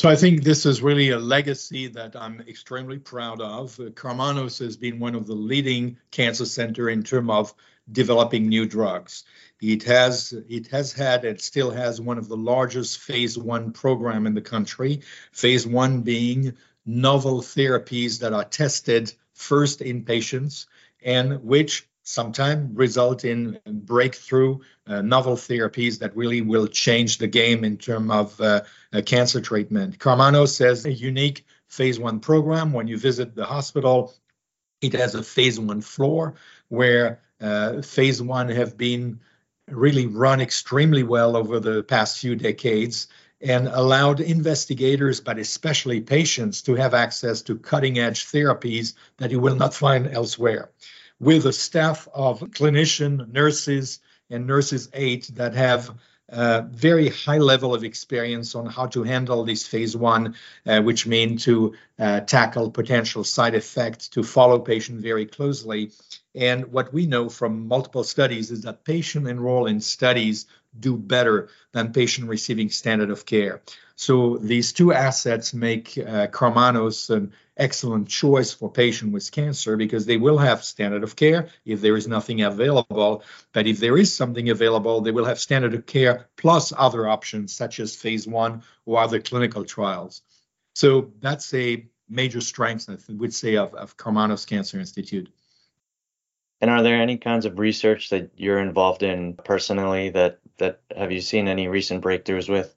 So 0.00 0.08
I 0.08 0.16
think 0.16 0.42
this 0.42 0.66
is 0.66 0.82
really 0.82 1.10
a 1.10 1.18
legacy 1.18 1.86
that 1.88 2.16
I'm 2.16 2.40
extremely 2.48 2.98
proud 2.98 3.40
of. 3.40 3.78
Uh, 3.78 3.84
Karmanos 3.90 4.58
has 4.58 4.76
been 4.76 4.98
one 4.98 5.14
of 5.14 5.28
the 5.28 5.34
leading 5.34 5.96
cancer 6.10 6.44
center 6.44 6.90
in 6.90 7.04
terms 7.04 7.30
of 7.30 7.54
developing 7.90 8.48
new 8.48 8.66
drugs. 8.66 9.24
It 9.60 9.84
has 9.84 10.32
it 10.48 10.66
has 10.68 10.92
had 10.92 11.24
and 11.24 11.40
still 11.40 11.70
has 11.70 12.00
one 12.00 12.18
of 12.18 12.28
the 12.28 12.36
largest 12.36 12.98
phase 12.98 13.38
one 13.38 13.72
program 13.72 14.26
in 14.26 14.34
the 14.34 14.40
country. 14.40 15.02
Phase 15.30 15.66
one 15.66 16.00
being 16.00 16.56
novel 16.84 17.40
therapies 17.40 18.20
that 18.20 18.32
are 18.32 18.44
tested 18.44 19.12
first 19.42 19.82
in 19.82 20.04
patients 20.04 20.66
and 21.04 21.42
which 21.42 21.88
sometimes 22.04 22.76
result 22.76 23.24
in 23.24 23.58
breakthrough 23.66 24.58
uh, 24.86 25.02
novel 25.02 25.36
therapies 25.36 25.98
that 26.00 26.16
really 26.16 26.40
will 26.40 26.66
change 26.66 27.18
the 27.18 27.28
game 27.28 27.64
in 27.64 27.76
terms 27.76 28.10
of 28.10 28.40
uh, 28.40 28.60
cancer 29.06 29.40
treatment. 29.40 29.98
Karmanos 29.98 30.48
says 30.48 30.84
a 30.84 30.92
unique 30.92 31.44
phase 31.68 31.98
one 31.98 32.20
program. 32.20 32.72
When 32.72 32.88
you 32.88 32.98
visit 32.98 33.34
the 33.34 33.44
hospital, 33.44 34.14
it 34.80 34.94
has 34.94 35.14
a 35.14 35.22
phase 35.22 35.58
one 35.60 35.80
floor 35.80 36.34
where 36.68 37.20
uh, 37.40 37.82
phase 37.82 38.20
one 38.20 38.48
have 38.48 38.76
been 38.76 39.20
really 39.68 40.06
run 40.06 40.40
extremely 40.40 41.02
well 41.02 41.36
over 41.36 41.60
the 41.60 41.82
past 41.82 42.18
few 42.18 42.34
decades 42.34 43.06
and 43.42 43.66
allowed 43.68 44.20
investigators, 44.20 45.20
but 45.20 45.38
especially 45.38 46.00
patients, 46.00 46.62
to 46.62 46.74
have 46.74 46.94
access 46.94 47.42
to 47.42 47.58
cutting 47.58 47.98
edge 47.98 48.26
therapies 48.26 48.94
that 49.16 49.30
you 49.30 49.40
will 49.40 49.56
not 49.56 49.74
find 49.74 50.06
elsewhere. 50.06 50.70
With 51.18 51.46
a 51.46 51.52
staff 51.52 52.08
of 52.14 52.40
clinician, 52.40 53.32
nurses, 53.32 54.00
and 54.30 54.46
nurses' 54.46 54.88
aides 54.92 55.28
that 55.28 55.54
have 55.54 55.90
uh, 56.28 56.62
very 56.70 57.08
high 57.08 57.38
level 57.38 57.74
of 57.74 57.84
experience 57.84 58.54
on 58.54 58.64
how 58.64 58.86
to 58.86 59.02
handle 59.02 59.44
this 59.44 59.66
phase 59.66 59.94
one, 59.94 60.34
uh, 60.66 60.80
which 60.80 61.06
mean 61.06 61.36
to 61.36 61.74
uh, 61.98 62.20
tackle 62.20 62.70
potential 62.70 63.22
side 63.22 63.54
effects, 63.54 64.08
to 64.08 64.22
follow 64.22 64.58
patient 64.58 65.00
very 65.00 65.26
closely. 65.26 65.90
And 66.34 66.72
what 66.72 66.92
we 66.92 67.06
know 67.06 67.28
from 67.28 67.68
multiple 67.68 68.04
studies 68.04 68.50
is 68.50 68.62
that 68.62 68.84
patient 68.84 69.28
enroll 69.28 69.66
in 69.66 69.80
studies 69.80 70.46
do 70.78 70.96
better 70.96 71.48
than 71.72 71.92
patient 71.92 72.28
receiving 72.28 72.70
standard 72.70 73.10
of 73.10 73.26
care. 73.26 73.62
So 73.96 74.38
these 74.38 74.72
two 74.72 74.92
assets 74.92 75.54
make 75.54 75.98
uh, 75.98 76.26
Karmanos 76.28 77.10
an 77.10 77.32
excellent 77.56 78.08
choice 78.08 78.52
for 78.52 78.70
patient 78.70 79.12
with 79.12 79.30
cancer 79.30 79.76
because 79.76 80.06
they 80.06 80.16
will 80.16 80.38
have 80.38 80.64
standard 80.64 81.04
of 81.04 81.14
care 81.14 81.48
if 81.64 81.80
there 81.80 81.96
is 81.96 82.08
nothing 82.08 82.42
available. 82.42 83.22
But 83.52 83.66
if 83.66 83.78
there 83.78 83.98
is 83.98 84.14
something 84.14 84.48
available, 84.50 85.02
they 85.02 85.10
will 85.10 85.26
have 85.26 85.38
standard 85.38 85.74
of 85.74 85.86
care 85.86 86.28
plus 86.36 86.72
other 86.76 87.06
options 87.06 87.54
such 87.54 87.78
as 87.80 87.94
phase 87.94 88.26
one 88.26 88.62
or 88.86 89.00
other 89.00 89.20
clinical 89.20 89.64
trials. 89.64 90.22
So 90.74 91.12
that's 91.20 91.52
a 91.54 91.86
major 92.08 92.40
strength, 92.40 92.88
I 92.88 92.96
would 93.12 93.34
say, 93.34 93.56
of, 93.56 93.74
of 93.74 93.96
Karmanos 93.96 94.46
Cancer 94.46 94.80
Institute. 94.80 95.30
And 96.60 96.70
are 96.70 96.82
there 96.82 97.00
any 97.00 97.16
kinds 97.16 97.44
of 97.44 97.58
research 97.58 98.10
that 98.10 98.30
you're 98.36 98.60
involved 98.60 99.02
in 99.02 99.34
personally 99.34 100.10
that 100.10 100.38
that 100.62 100.80
have 100.96 101.12
you 101.12 101.20
seen 101.20 101.48
any 101.48 101.68
recent 101.68 102.02
breakthroughs 102.02 102.48
with? 102.48 102.74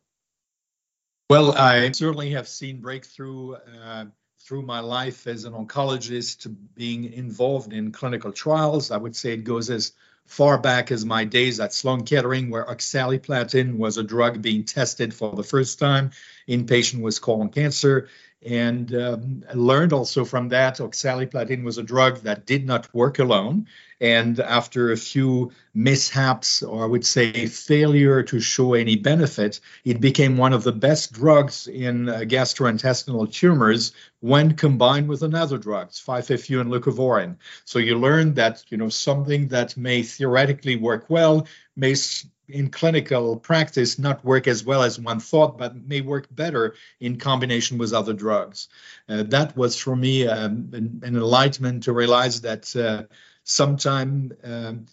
Well, 1.29 1.53
I 1.53 1.91
certainly 1.91 2.31
have 2.31 2.47
seen 2.47 2.81
breakthrough 2.81 3.53
uh, 3.53 4.05
through 4.41 4.63
my 4.63 4.79
life 4.79 5.25
as 5.27 5.45
an 5.45 5.53
oncologist, 5.53 6.53
being 6.75 7.11
involved 7.13 7.73
in 7.73 7.91
clinical 7.91 8.31
trials. 8.31 8.91
I 8.91 8.97
would 8.97 9.15
say 9.15 9.33
it 9.33 9.43
goes 9.43 9.69
as 9.69 9.93
far 10.25 10.57
back 10.57 10.91
as 10.91 11.05
my 11.05 11.23
days 11.23 11.59
at 11.59 11.73
Sloan 11.73 12.03
Kettering, 12.03 12.49
where 12.49 12.65
oxaliplatin 12.65 13.77
was 13.77 13.97
a 13.97 14.03
drug 14.03 14.41
being 14.41 14.63
tested 14.63 15.13
for 15.13 15.35
the 15.35 15.43
first 15.43 15.79
time 15.79 16.11
in 16.47 16.65
patients 16.65 17.01
with 17.01 17.21
colon 17.21 17.49
cancer 17.49 18.09
and 18.45 18.93
um, 18.95 19.43
learned 19.53 19.91
also 19.91 20.23
from 20.23 20.49
that 20.49 20.77
oxaliplatin 20.77 21.63
was 21.63 21.77
a 21.77 21.83
drug 21.83 22.19
that 22.19 22.45
did 22.45 22.65
not 22.65 22.93
work 22.93 23.19
alone. 23.19 23.67
And 23.99 24.39
after 24.39 24.91
a 24.91 24.97
few 24.97 25.51
mishaps 25.73 26.61
or 26.63 26.83
i 26.83 26.85
would 26.85 27.05
say 27.05 27.47
failure 27.47 28.23
to 28.23 28.39
show 28.39 28.73
any 28.73 28.95
benefit 28.95 29.59
it 29.83 29.99
became 29.99 30.37
one 30.37 30.53
of 30.53 30.63
the 30.63 30.71
best 30.71 31.11
drugs 31.11 31.67
in 31.67 32.07
uh, 32.07 32.19
gastrointestinal 32.19 33.31
tumors 33.31 33.93
when 34.19 34.53
combined 34.53 35.07
with 35.07 35.21
another 35.23 35.57
drugs 35.57 36.01
5-FU 36.05 36.59
and 36.59 36.71
leucovorin. 36.71 37.37
So 37.63 37.79
you 37.79 37.97
learn 37.97 38.33
that 38.35 38.63
you 38.69 38.77
know 38.77 38.89
something 38.89 39.49
that 39.49 39.75
may 39.77 40.03
theoretically 40.03 40.75
work 40.75 41.09
well 41.09 41.47
may 41.75 41.95
in 42.47 42.69
clinical 42.69 43.37
practice 43.37 43.97
not 43.97 44.23
work 44.23 44.47
as 44.47 44.63
well 44.63 44.83
as 44.83 44.99
one 44.99 45.19
thought, 45.19 45.57
but 45.57 45.75
may 45.75 46.01
work 46.01 46.27
better 46.29 46.75
in 46.99 47.17
combination 47.17 47.77
with 47.77 47.93
other 47.93 48.13
drugs. 48.13 48.67
Uh, 49.09 49.23
that 49.23 49.55
was 49.57 49.79
for 49.79 49.95
me 49.95 50.27
um, 50.27 50.69
an, 50.73 51.01
an, 51.03 51.15
enlightenment 51.15 51.83
to 51.83 51.93
realize 51.93 52.41
that 52.41 52.75
uh, 52.75 53.03
sometime 53.43 54.31
um, 54.43 54.85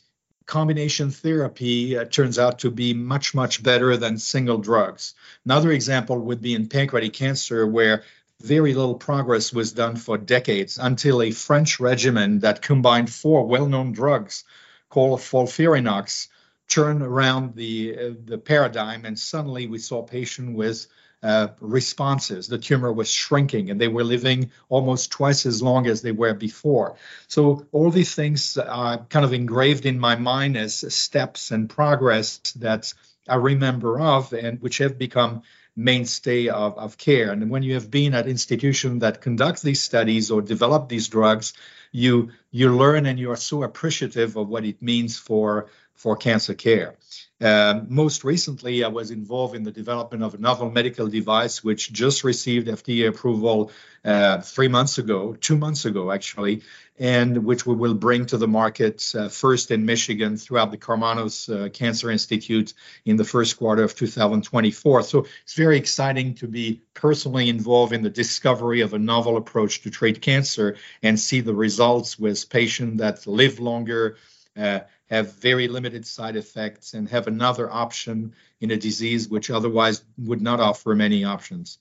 combination 0.46 1.10
therapy 1.10 1.96
uh, 1.96 2.04
turns 2.04 2.38
out 2.38 2.60
to 2.60 2.70
be 2.70 2.94
much, 2.94 3.34
much 3.34 3.62
better 3.62 3.96
than 3.96 4.18
single 4.18 4.58
drugs. 4.58 5.14
Another 5.44 5.70
example 5.72 6.18
would 6.18 6.40
be 6.40 6.54
in 6.54 6.68
pancreatic 6.68 7.12
cancer, 7.12 7.66
where 7.66 8.02
very 8.40 8.74
little 8.74 8.96
progress 8.96 9.52
was 9.52 9.72
done 9.72 9.96
for 9.96 10.18
decades 10.18 10.78
until 10.78 11.22
a 11.22 11.30
French 11.30 11.78
regimen 11.78 12.40
that 12.40 12.60
combined 12.60 13.10
four 13.10 13.46
well 13.46 13.66
known 13.66 13.92
drugs 13.92 14.44
called 14.88 15.20
FOLFIRINOX 15.20 16.28
turn 16.68 17.02
around 17.02 17.54
the 17.54 17.96
uh, 17.98 18.10
the 18.24 18.38
paradigm, 18.38 19.04
and 19.04 19.18
suddenly 19.18 19.66
we 19.66 19.78
saw 19.78 20.02
patient 20.02 20.56
with 20.56 20.86
uh, 21.22 21.48
responses. 21.60 22.48
The 22.48 22.58
tumor 22.58 22.92
was 22.92 23.10
shrinking, 23.10 23.70
and 23.70 23.80
they 23.80 23.88
were 23.88 24.04
living 24.04 24.50
almost 24.68 25.12
twice 25.12 25.46
as 25.46 25.62
long 25.62 25.86
as 25.86 26.02
they 26.02 26.12
were 26.12 26.34
before. 26.34 26.96
So 27.28 27.66
all 27.72 27.90
these 27.90 28.14
things 28.14 28.56
are 28.58 28.98
kind 29.08 29.24
of 29.24 29.32
engraved 29.32 29.86
in 29.86 29.98
my 29.98 30.16
mind 30.16 30.56
as 30.56 30.94
steps 30.94 31.50
and 31.50 31.70
progress 31.70 32.38
that 32.56 32.92
I 33.28 33.36
remember 33.36 34.00
of, 34.00 34.32
and 34.32 34.60
which 34.60 34.78
have 34.78 34.98
become 34.98 35.42
mainstay 35.76 36.48
of, 36.48 36.76
of 36.76 36.98
care. 36.98 37.30
And 37.30 37.50
when 37.50 37.62
you 37.62 37.74
have 37.74 37.90
been 37.90 38.14
at 38.14 38.26
institutions 38.26 39.00
that 39.00 39.20
conduct 39.20 39.62
these 39.62 39.80
studies 39.80 40.30
or 40.30 40.42
develop 40.42 40.88
these 40.88 41.08
drugs, 41.08 41.54
you 41.92 42.30
you 42.50 42.74
learn 42.74 43.06
and 43.06 43.18
you 43.18 43.30
are 43.30 43.36
so 43.36 43.62
appreciative 43.62 44.36
of 44.36 44.48
what 44.48 44.64
it 44.64 44.82
means 44.82 45.18
for 45.18 45.68
for 46.02 46.16
cancer 46.16 46.52
care. 46.52 46.96
Um, 47.40 47.86
most 47.88 48.24
recently, 48.24 48.82
I 48.82 48.88
was 48.88 49.12
involved 49.12 49.54
in 49.54 49.62
the 49.62 49.70
development 49.70 50.24
of 50.24 50.34
a 50.34 50.38
novel 50.38 50.68
medical 50.68 51.06
device 51.06 51.62
which 51.62 51.92
just 51.92 52.24
received 52.24 52.66
FDA 52.66 53.08
approval 53.08 53.70
uh, 54.04 54.40
three 54.40 54.66
months 54.66 54.98
ago, 54.98 55.34
two 55.34 55.56
months 55.56 55.84
ago 55.84 56.10
actually, 56.10 56.62
and 56.98 57.44
which 57.44 57.64
we 57.66 57.74
will 57.74 57.94
bring 57.94 58.26
to 58.26 58.36
the 58.36 58.48
market 58.48 59.12
uh, 59.16 59.28
first 59.28 59.70
in 59.70 59.86
Michigan 59.86 60.36
throughout 60.36 60.72
the 60.72 60.76
Karmanos 60.76 61.36
uh, 61.48 61.68
Cancer 61.68 62.10
Institute 62.10 62.74
in 63.04 63.16
the 63.16 63.24
first 63.24 63.56
quarter 63.58 63.84
of 63.84 63.94
2024. 63.94 65.02
So 65.02 65.26
it's 65.44 65.54
very 65.54 65.78
exciting 65.78 66.34
to 66.36 66.48
be 66.48 66.82
personally 66.94 67.48
involved 67.48 67.92
in 67.92 68.02
the 68.02 68.10
discovery 68.10 68.80
of 68.80 68.92
a 68.92 68.98
novel 68.98 69.36
approach 69.36 69.82
to 69.82 69.90
treat 69.90 70.20
cancer 70.20 70.76
and 71.00 71.18
see 71.18 71.40
the 71.40 71.54
results 71.54 72.18
with 72.18 72.50
patients 72.50 72.98
that 72.98 73.24
live 73.26 73.60
longer. 73.60 74.16
Uh, 74.56 74.80
have 75.08 75.34
very 75.34 75.68
limited 75.68 76.06
side 76.06 76.36
effects 76.36 76.94
and 76.94 77.08
have 77.08 77.26
another 77.26 77.70
option 77.70 78.34
in 78.60 78.70
a 78.70 78.76
disease 78.76 79.28
which 79.28 79.50
otherwise 79.50 80.04
would 80.18 80.42
not 80.42 80.60
offer 80.60 80.94
many 80.94 81.24
options. 81.24 81.78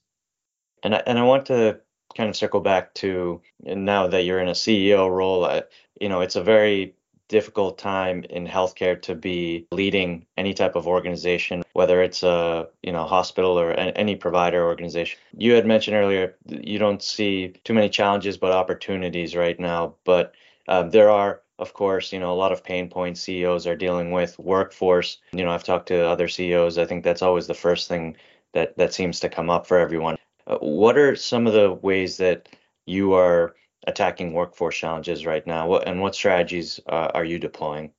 And 0.82 0.94
I, 0.94 1.02
and 1.06 1.18
I 1.18 1.22
want 1.22 1.46
to 1.46 1.80
kind 2.16 2.28
of 2.28 2.36
circle 2.36 2.60
back 2.60 2.94
to 2.94 3.40
now 3.62 4.06
that 4.08 4.24
you're 4.24 4.40
in 4.40 4.48
a 4.48 4.52
CEO 4.52 5.10
role, 5.10 5.44
I, 5.44 5.62
you 6.00 6.08
know, 6.08 6.20
it's 6.20 6.36
a 6.36 6.42
very 6.42 6.94
difficult 7.28 7.78
time 7.78 8.24
in 8.28 8.46
healthcare 8.46 9.00
to 9.00 9.14
be 9.14 9.66
leading 9.72 10.26
any 10.36 10.52
type 10.52 10.76
of 10.76 10.86
organization, 10.86 11.62
whether 11.72 12.02
it's 12.02 12.22
a 12.22 12.68
you 12.82 12.92
know 12.92 13.04
hospital 13.06 13.58
or 13.58 13.72
any 13.72 14.14
provider 14.14 14.62
organization. 14.64 15.18
You 15.36 15.52
had 15.52 15.66
mentioned 15.66 15.96
earlier 15.96 16.36
you 16.46 16.78
don't 16.78 17.02
see 17.02 17.54
too 17.64 17.72
many 17.72 17.88
challenges 17.88 18.36
but 18.36 18.52
opportunities 18.52 19.34
right 19.34 19.58
now, 19.58 19.94
but 20.04 20.34
um, 20.68 20.90
there 20.90 21.10
are 21.10 21.40
of 21.62 21.72
course, 21.72 22.12
you 22.12 22.18
know, 22.18 22.32
a 22.32 22.42
lot 22.42 22.52
of 22.52 22.64
pain 22.64 22.90
points 22.90 23.20
CEOs 23.20 23.68
are 23.68 23.76
dealing 23.76 24.10
with 24.10 24.36
workforce. 24.38 25.18
You 25.32 25.44
know, 25.44 25.52
I've 25.52 25.64
talked 25.64 25.88
to 25.88 26.06
other 26.06 26.26
CEOs. 26.26 26.76
I 26.76 26.84
think 26.84 27.04
that's 27.04 27.22
always 27.22 27.46
the 27.46 27.54
first 27.54 27.88
thing 27.88 28.16
that 28.52 28.76
that 28.76 28.92
seems 28.92 29.20
to 29.20 29.28
come 29.28 29.48
up 29.48 29.66
for 29.66 29.78
everyone. 29.78 30.16
Uh, 30.46 30.58
what 30.58 30.98
are 30.98 31.14
some 31.14 31.46
of 31.46 31.52
the 31.52 31.72
ways 31.72 32.16
that 32.16 32.48
you 32.84 33.14
are 33.14 33.54
attacking 33.86 34.32
workforce 34.32 34.76
challenges 34.76 35.24
right 35.24 35.46
now? 35.46 35.68
What 35.68 35.86
and 35.86 36.00
what 36.00 36.16
strategies 36.16 36.80
uh, 36.86 37.10
are 37.14 37.24
you 37.24 37.38
deploying? 37.38 37.92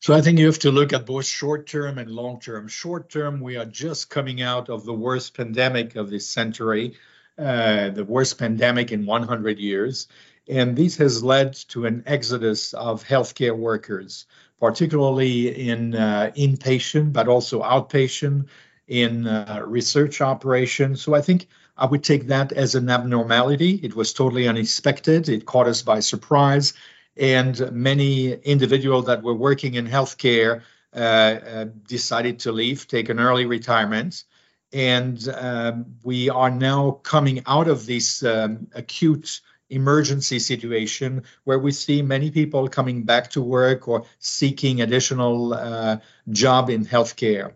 So 0.00 0.14
I 0.14 0.22
think 0.22 0.38
you 0.38 0.46
have 0.46 0.60
to 0.60 0.70
look 0.70 0.92
at 0.92 1.06
both 1.06 1.26
short 1.26 1.66
term 1.66 1.98
and 1.98 2.10
long 2.10 2.40
term. 2.40 2.68
Short 2.68 3.10
term, 3.10 3.40
we 3.40 3.56
are 3.56 3.66
just 3.66 4.08
coming 4.08 4.40
out 4.40 4.70
of 4.70 4.84
the 4.84 4.94
worst 4.94 5.36
pandemic 5.36 5.96
of 5.96 6.08
this 6.08 6.26
century, 6.26 6.94
uh, 7.38 7.90
the 7.90 8.04
worst 8.04 8.38
pandemic 8.38 8.92
in 8.92 9.06
100 9.06 9.58
years. 9.58 10.08
And 10.48 10.76
this 10.76 10.96
has 10.96 11.22
led 11.22 11.54
to 11.68 11.86
an 11.86 12.02
exodus 12.06 12.72
of 12.72 13.04
healthcare 13.04 13.56
workers, 13.56 14.26
particularly 14.58 15.68
in 15.68 15.94
uh, 15.94 16.32
inpatient, 16.36 17.12
but 17.12 17.28
also 17.28 17.62
outpatient, 17.62 18.48
in 18.88 19.26
uh, 19.26 19.62
research 19.66 20.20
operations. 20.20 21.02
So 21.02 21.14
I 21.14 21.20
think 21.20 21.46
I 21.76 21.86
would 21.86 22.02
take 22.02 22.28
that 22.28 22.52
as 22.52 22.74
an 22.74 22.88
abnormality. 22.88 23.78
It 23.82 23.94
was 23.94 24.12
totally 24.12 24.48
unexpected. 24.48 25.28
It 25.28 25.46
caught 25.46 25.68
us 25.68 25.82
by 25.82 26.00
surprise. 26.00 26.72
And 27.16 27.70
many 27.72 28.32
individuals 28.32 29.06
that 29.06 29.22
were 29.22 29.34
working 29.34 29.74
in 29.74 29.86
healthcare 29.86 30.62
uh, 30.94 30.98
uh 30.98 31.64
decided 31.86 32.40
to 32.40 32.52
leave, 32.52 32.88
take 32.88 33.10
an 33.10 33.20
early 33.20 33.44
retirement. 33.44 34.24
And 34.72 35.26
um, 35.28 35.86
we 36.02 36.28
are 36.28 36.50
now 36.50 36.92
coming 37.02 37.42
out 37.46 37.68
of 37.68 37.86
this 37.86 38.22
um, 38.22 38.68
acute 38.74 39.40
emergency 39.70 40.38
situation 40.38 41.24
where 41.44 41.58
we 41.58 41.72
see 41.72 42.02
many 42.02 42.30
people 42.30 42.68
coming 42.68 43.02
back 43.02 43.30
to 43.30 43.42
work 43.42 43.88
or 43.88 44.04
seeking 44.18 44.80
additional 44.80 45.54
uh, 45.54 45.98
job 46.30 46.70
in 46.70 46.84
healthcare. 46.84 47.52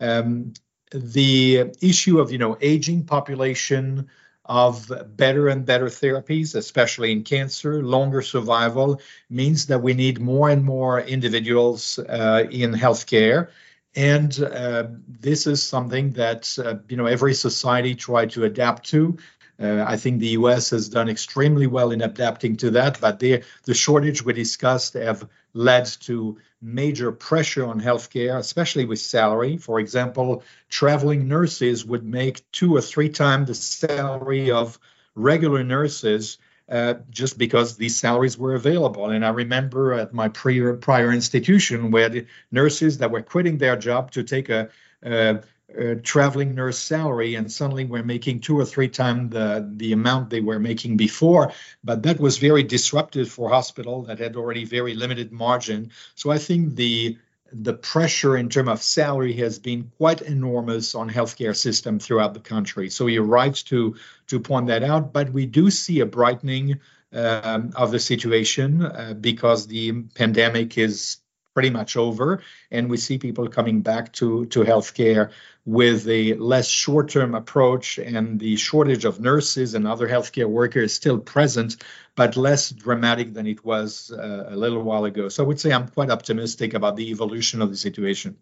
Um, 0.00 0.52
the 0.90 1.72
issue 1.80 2.20
of 2.20 2.30
you 2.30 2.38
know 2.38 2.56
aging 2.60 3.04
population 3.04 4.08
of 4.44 4.92
better 5.16 5.48
and 5.48 5.64
better 5.64 5.86
therapies, 5.86 6.54
especially 6.54 7.10
in 7.12 7.22
cancer, 7.22 7.82
longer 7.82 8.20
survival 8.20 9.00
means 9.30 9.66
that 9.66 9.82
we 9.82 9.94
need 9.94 10.20
more 10.20 10.50
and 10.50 10.62
more 10.62 11.00
individuals 11.00 11.98
uh, 11.98 12.44
in 12.50 12.72
healthcare. 12.72 13.48
And 13.96 14.42
uh, 14.42 14.88
this 15.06 15.46
is 15.46 15.62
something 15.62 16.10
that 16.12 16.58
uh, 16.58 16.76
you 16.88 16.96
know 16.96 17.06
every 17.06 17.34
society 17.34 17.94
tried 17.94 18.30
to 18.30 18.44
adapt 18.44 18.88
to. 18.90 19.16
Uh, 19.60 19.84
I 19.86 19.96
think 19.96 20.18
the 20.18 20.34
U.S. 20.40 20.70
has 20.70 20.88
done 20.88 21.08
extremely 21.08 21.68
well 21.68 21.92
in 21.92 22.02
adapting 22.02 22.56
to 22.56 22.72
that, 22.72 23.00
but 23.00 23.20
the 23.20 23.44
the 23.64 23.74
shortage 23.74 24.24
we 24.24 24.32
discussed 24.32 24.94
have 24.94 25.28
led 25.52 25.86
to 26.00 26.38
major 26.60 27.12
pressure 27.12 27.64
on 27.66 27.80
healthcare, 27.80 28.36
especially 28.38 28.84
with 28.84 28.98
salary. 28.98 29.58
For 29.58 29.78
example, 29.78 30.42
traveling 30.68 31.28
nurses 31.28 31.84
would 31.84 32.04
make 32.04 32.50
two 32.50 32.74
or 32.74 32.80
three 32.80 33.10
times 33.10 33.46
the 33.46 33.54
salary 33.54 34.50
of 34.50 34.78
regular 35.14 35.62
nurses 35.62 36.38
uh, 36.68 36.94
just 37.10 37.36
because 37.36 37.76
these 37.76 37.98
salaries 37.98 38.38
were 38.38 38.54
available. 38.54 39.10
And 39.10 39.24
I 39.24 39.30
remember 39.30 39.92
at 39.92 40.14
my 40.14 40.28
prior 40.28 40.74
prior 40.74 41.12
institution 41.12 41.90
where 41.90 42.08
the 42.08 42.26
nurses 42.50 42.98
that 42.98 43.10
were 43.10 43.22
quitting 43.22 43.58
their 43.58 43.76
job 43.76 44.10
to 44.12 44.22
take 44.22 44.48
a, 44.48 44.70
a, 45.02 45.40
a 45.76 45.96
traveling 45.96 46.54
nurse 46.54 46.78
salary 46.78 47.34
and 47.34 47.52
suddenly 47.52 47.84
were 47.84 48.02
making 48.02 48.40
two 48.40 48.58
or 48.58 48.64
three 48.64 48.88
times 48.88 49.32
the, 49.32 49.70
the 49.76 49.92
amount 49.92 50.30
they 50.30 50.40
were 50.40 50.58
making 50.58 50.96
before. 50.96 51.52
But 51.82 52.02
that 52.04 52.18
was 52.18 52.38
very 52.38 52.62
disruptive 52.62 53.30
for 53.30 53.50
hospital 53.50 54.02
that 54.04 54.18
had 54.18 54.36
already 54.36 54.64
very 54.64 54.94
limited 54.94 55.32
margin. 55.32 55.90
So 56.14 56.30
I 56.30 56.38
think 56.38 56.76
the 56.76 57.18
the 57.62 57.74
pressure 57.74 58.36
in 58.36 58.48
terms 58.48 58.68
of 58.68 58.82
salary 58.82 59.32
has 59.34 59.58
been 59.58 59.90
quite 59.96 60.22
enormous 60.22 60.94
on 60.94 61.08
healthcare 61.08 61.56
system 61.56 61.98
throughout 61.98 62.34
the 62.34 62.40
country. 62.40 62.90
So 62.90 63.06
you're 63.06 63.22
right 63.22 63.54
to 63.66 63.96
to 64.26 64.40
point 64.40 64.66
that 64.68 64.82
out, 64.82 65.12
but 65.12 65.32
we 65.32 65.46
do 65.46 65.70
see 65.70 66.00
a 66.00 66.06
brightening 66.06 66.80
um, 67.12 67.72
of 67.76 67.92
the 67.92 68.00
situation 68.00 68.84
uh, 68.84 69.14
because 69.20 69.66
the 69.66 69.92
pandemic 70.14 70.76
is 70.78 71.18
pretty 71.54 71.70
much 71.70 71.96
over, 71.96 72.42
and 72.70 72.90
we 72.90 72.96
see 72.96 73.16
people 73.18 73.48
coming 73.48 73.80
back 73.80 74.12
to 74.12 74.46
to 74.46 74.64
healthcare 74.64 75.30
with 75.64 76.06
a 76.08 76.34
less 76.34 76.68
short-term 76.68 77.34
approach, 77.34 77.98
and 77.98 78.38
the 78.38 78.56
shortage 78.56 79.06
of 79.06 79.20
nurses 79.20 79.74
and 79.74 79.86
other 79.86 80.08
healthcare 80.08 80.48
workers 80.48 80.92
still 80.92 81.18
present, 81.18 81.76
but 82.16 82.36
less 82.36 82.70
dramatic 82.70 83.32
than 83.32 83.46
it 83.46 83.64
was 83.64 84.10
uh, 84.12 84.46
a 84.48 84.56
little 84.56 84.82
while 84.82 85.04
ago. 85.04 85.28
So 85.28 85.42
I 85.42 85.46
would 85.46 85.60
say 85.60 85.72
I'm 85.72 85.88
quite 85.88 86.10
optimistic 86.10 86.74
about 86.74 86.96
the 86.96 87.10
evolution 87.10 87.62
of 87.62 87.70
the 87.70 87.76
situation. 87.76 88.36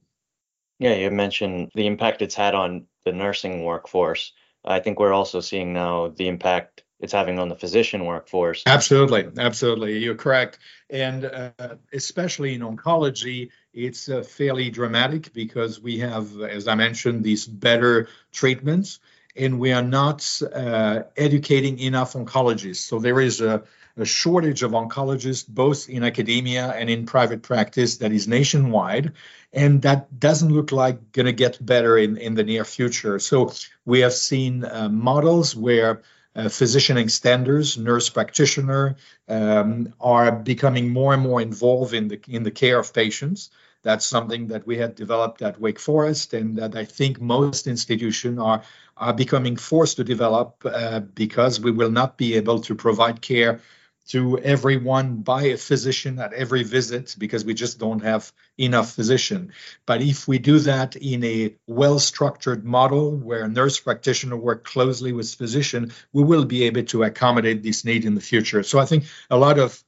Yeah, 0.78 0.94
you 0.94 1.10
mentioned 1.10 1.70
the 1.74 1.86
impact 1.86 2.22
it's 2.22 2.34
had 2.34 2.54
on 2.54 2.86
the 3.04 3.12
nursing 3.12 3.62
workforce. 3.62 4.32
I 4.64 4.80
think 4.80 4.98
we're 4.98 5.12
also 5.12 5.40
seeing 5.40 5.72
now 5.72 6.08
the 6.08 6.26
impact 6.26 6.81
it's 7.02 7.12
having 7.12 7.38
on 7.38 7.48
the 7.48 7.56
physician 7.56 8.04
workforce. 8.04 8.62
Absolutely, 8.66 9.28
absolutely, 9.38 9.98
you're 9.98 10.14
correct, 10.14 10.58
and 10.90 11.24
uh, 11.24 11.76
especially 11.92 12.54
in 12.54 12.60
oncology, 12.60 13.50
it's 13.72 14.08
uh, 14.08 14.22
fairly 14.22 14.70
dramatic 14.70 15.32
because 15.32 15.80
we 15.80 15.98
have, 15.98 16.40
as 16.40 16.68
I 16.68 16.74
mentioned, 16.74 17.24
these 17.24 17.46
better 17.46 18.08
treatments, 18.32 19.00
and 19.36 19.58
we 19.58 19.72
are 19.72 19.82
not 19.82 20.40
uh, 20.54 21.02
educating 21.16 21.78
enough 21.78 22.12
oncologists. 22.12 22.86
So 22.88 22.98
there 22.98 23.20
is 23.20 23.40
a, 23.40 23.62
a 23.96 24.04
shortage 24.04 24.62
of 24.62 24.72
oncologists 24.72 25.48
both 25.48 25.88
in 25.88 26.04
academia 26.04 26.68
and 26.68 26.90
in 26.90 27.06
private 27.06 27.42
practice 27.42 27.98
that 27.98 28.12
is 28.12 28.28
nationwide. 28.28 29.12
And 29.52 29.82
that 29.82 30.18
doesn't 30.18 30.52
look 30.52 30.72
like 30.72 31.12
going 31.12 31.26
to 31.26 31.32
get 31.32 31.64
better 31.64 31.98
in, 31.98 32.16
in 32.16 32.34
the 32.34 32.44
near 32.44 32.64
future. 32.64 33.18
So 33.18 33.52
we 33.84 34.00
have 34.00 34.14
seen 34.14 34.64
uh, 34.64 34.88
models 34.88 35.54
where 35.54 36.02
uh, 36.34 36.48
physician 36.48 36.96
extenders, 36.96 37.76
nurse 37.76 38.08
practitioner 38.08 38.96
um, 39.28 39.92
are 40.00 40.32
becoming 40.32 40.90
more 40.90 41.12
and 41.14 41.22
more 41.22 41.40
involved 41.40 41.94
in 41.94 42.08
the 42.08 42.20
in 42.28 42.42
the 42.42 42.50
care 42.50 42.78
of 42.78 42.92
patients. 42.94 43.50
That's 43.82 44.06
something 44.06 44.46
that 44.48 44.66
we 44.66 44.78
had 44.78 44.94
developed 44.94 45.42
at 45.42 45.60
Wake 45.60 45.80
Forest, 45.80 46.34
and 46.34 46.56
that 46.56 46.76
I 46.76 46.84
think 46.84 47.20
most 47.20 47.66
institutions 47.66 48.38
are 48.38 48.62
are 48.96 49.12
becoming 49.12 49.56
forced 49.56 49.96
to 49.96 50.04
develop 50.04 50.62
uh, 50.64 51.00
because 51.00 51.60
we 51.60 51.70
will 51.70 51.90
not 51.90 52.16
be 52.16 52.34
able 52.34 52.60
to 52.60 52.74
provide 52.74 53.20
care 53.20 53.60
to 54.08 54.38
everyone 54.38 55.16
by 55.16 55.42
a 55.44 55.56
physician 55.56 56.18
at 56.18 56.32
every 56.32 56.64
visit 56.64 57.14
because 57.18 57.44
we 57.44 57.54
just 57.54 57.78
don't 57.78 58.02
have 58.02 58.32
enough 58.58 58.92
physician. 58.92 59.52
But 59.86 60.02
if 60.02 60.26
we 60.26 60.38
do 60.38 60.58
that 60.60 60.96
in 60.96 61.24
a 61.24 61.54
well-structured 61.66 62.64
model 62.64 63.16
where 63.16 63.48
nurse 63.48 63.78
practitioner 63.78 64.36
work 64.36 64.64
closely 64.64 65.12
with 65.12 65.34
physician, 65.34 65.92
we 66.12 66.24
will 66.24 66.44
be 66.44 66.64
able 66.64 66.82
to 66.84 67.04
accommodate 67.04 67.62
this 67.62 67.84
need 67.84 68.04
in 68.04 68.14
the 68.14 68.20
future. 68.20 68.62
So 68.62 68.78
I 68.78 68.84
think 68.84 69.04
a 69.30 69.36
lot 69.36 69.58
of 69.58 69.82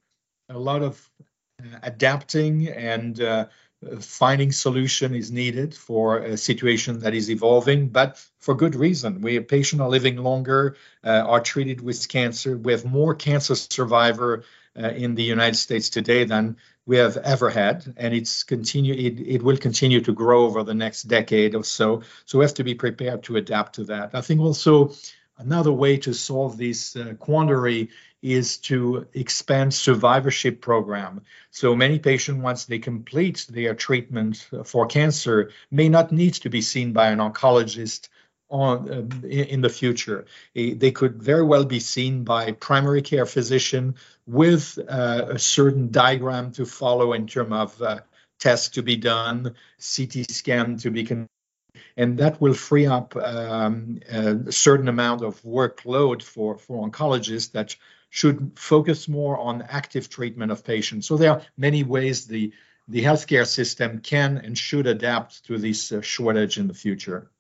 a 0.48 0.58
lot 0.58 0.82
of 0.82 1.10
uh, 1.62 1.78
adapting 1.82 2.68
and 2.68 3.20
uh, 3.20 3.46
finding 4.00 4.52
solution 4.52 5.14
is 5.14 5.30
needed 5.30 5.74
for 5.74 6.18
a 6.18 6.36
situation 6.36 7.00
that 7.00 7.14
is 7.14 7.30
evolving, 7.30 7.88
but 7.88 8.18
for 8.38 8.54
good 8.54 8.74
reason. 8.74 9.20
We 9.20 9.40
patients 9.40 9.80
are 9.80 9.88
living 9.88 10.16
longer, 10.16 10.76
uh, 11.04 11.24
are 11.26 11.40
treated 11.40 11.80
with 11.80 12.08
cancer. 12.08 12.56
We 12.56 12.72
have 12.72 12.84
more 12.84 13.14
cancer 13.14 13.54
survivor 13.54 14.44
uh, 14.76 14.88
in 14.88 15.14
the 15.14 15.22
United 15.22 15.56
States 15.56 15.88
today 15.90 16.24
than 16.24 16.56
we 16.86 16.98
have 16.98 17.16
ever 17.16 17.48
had, 17.48 17.94
and 17.96 18.12
it's 18.12 18.42
continue. 18.42 18.94
It, 18.94 19.20
it 19.20 19.42
will 19.42 19.56
continue 19.56 20.00
to 20.02 20.12
grow 20.12 20.44
over 20.44 20.62
the 20.62 20.74
next 20.74 21.04
decade 21.04 21.54
or 21.54 21.64
so. 21.64 22.02
So 22.26 22.38
we 22.38 22.44
have 22.44 22.54
to 22.54 22.64
be 22.64 22.74
prepared 22.74 23.22
to 23.24 23.36
adapt 23.36 23.76
to 23.76 23.84
that. 23.84 24.10
I 24.14 24.20
think 24.20 24.40
also 24.40 24.92
another 25.38 25.72
way 25.72 25.96
to 25.98 26.12
solve 26.12 26.56
this 26.56 26.96
uh, 26.96 27.14
quandary 27.18 27.90
is 28.24 28.56
to 28.56 29.06
expand 29.12 29.74
survivorship 29.74 30.62
program. 30.62 31.20
So 31.50 31.76
many 31.76 31.98
patients, 31.98 32.42
once 32.42 32.64
they 32.64 32.78
complete 32.78 33.46
their 33.50 33.74
treatment 33.74 34.48
for 34.64 34.86
cancer, 34.86 35.50
may 35.70 35.90
not 35.90 36.10
need 36.10 36.34
to 36.34 36.48
be 36.48 36.62
seen 36.62 36.94
by 36.94 37.10
an 37.10 37.18
oncologist 37.18 38.08
on 38.48 38.90
uh, 38.90 39.26
in 39.26 39.60
the 39.60 39.68
future. 39.68 40.24
They 40.54 40.90
could 40.90 41.22
very 41.22 41.44
well 41.44 41.66
be 41.66 41.80
seen 41.80 42.24
by 42.24 42.52
primary 42.52 43.02
care 43.02 43.26
physician 43.26 43.96
with 44.26 44.78
uh, 44.88 45.26
a 45.28 45.38
certain 45.38 45.90
diagram 45.90 46.52
to 46.52 46.64
follow 46.64 47.12
in 47.12 47.26
terms 47.26 47.52
of 47.52 47.82
uh, 47.82 48.00
tests 48.40 48.70
to 48.70 48.82
be 48.82 48.96
done, 48.96 49.54
CT 49.96 50.30
scan 50.30 50.78
to 50.78 50.90
be 50.90 51.04
con- 51.04 51.28
and 51.96 52.18
that 52.18 52.40
will 52.40 52.54
free 52.54 52.86
up 52.86 53.14
um, 53.16 54.00
a 54.08 54.50
certain 54.50 54.88
amount 54.88 55.22
of 55.22 55.40
workload 55.42 56.22
for, 56.22 56.58
for 56.58 56.88
oncologists 56.88 57.52
that 57.52 57.76
should 58.14 58.52
focus 58.54 59.08
more 59.08 59.36
on 59.38 59.60
active 59.62 60.08
treatment 60.08 60.52
of 60.52 60.62
patients. 60.62 61.04
So 61.08 61.16
there 61.16 61.32
are 61.32 61.42
many 61.56 61.82
ways 61.82 62.26
the 62.26 62.52
the 62.86 63.02
healthcare 63.02 63.44
system 63.44 63.98
can 63.98 64.36
and 64.36 64.56
should 64.56 64.86
adapt 64.86 65.44
to 65.46 65.58
this 65.58 65.90
uh, 65.90 66.00
shortage 66.00 66.56
in 66.56 66.68
the 66.68 66.74
future. 66.74 67.32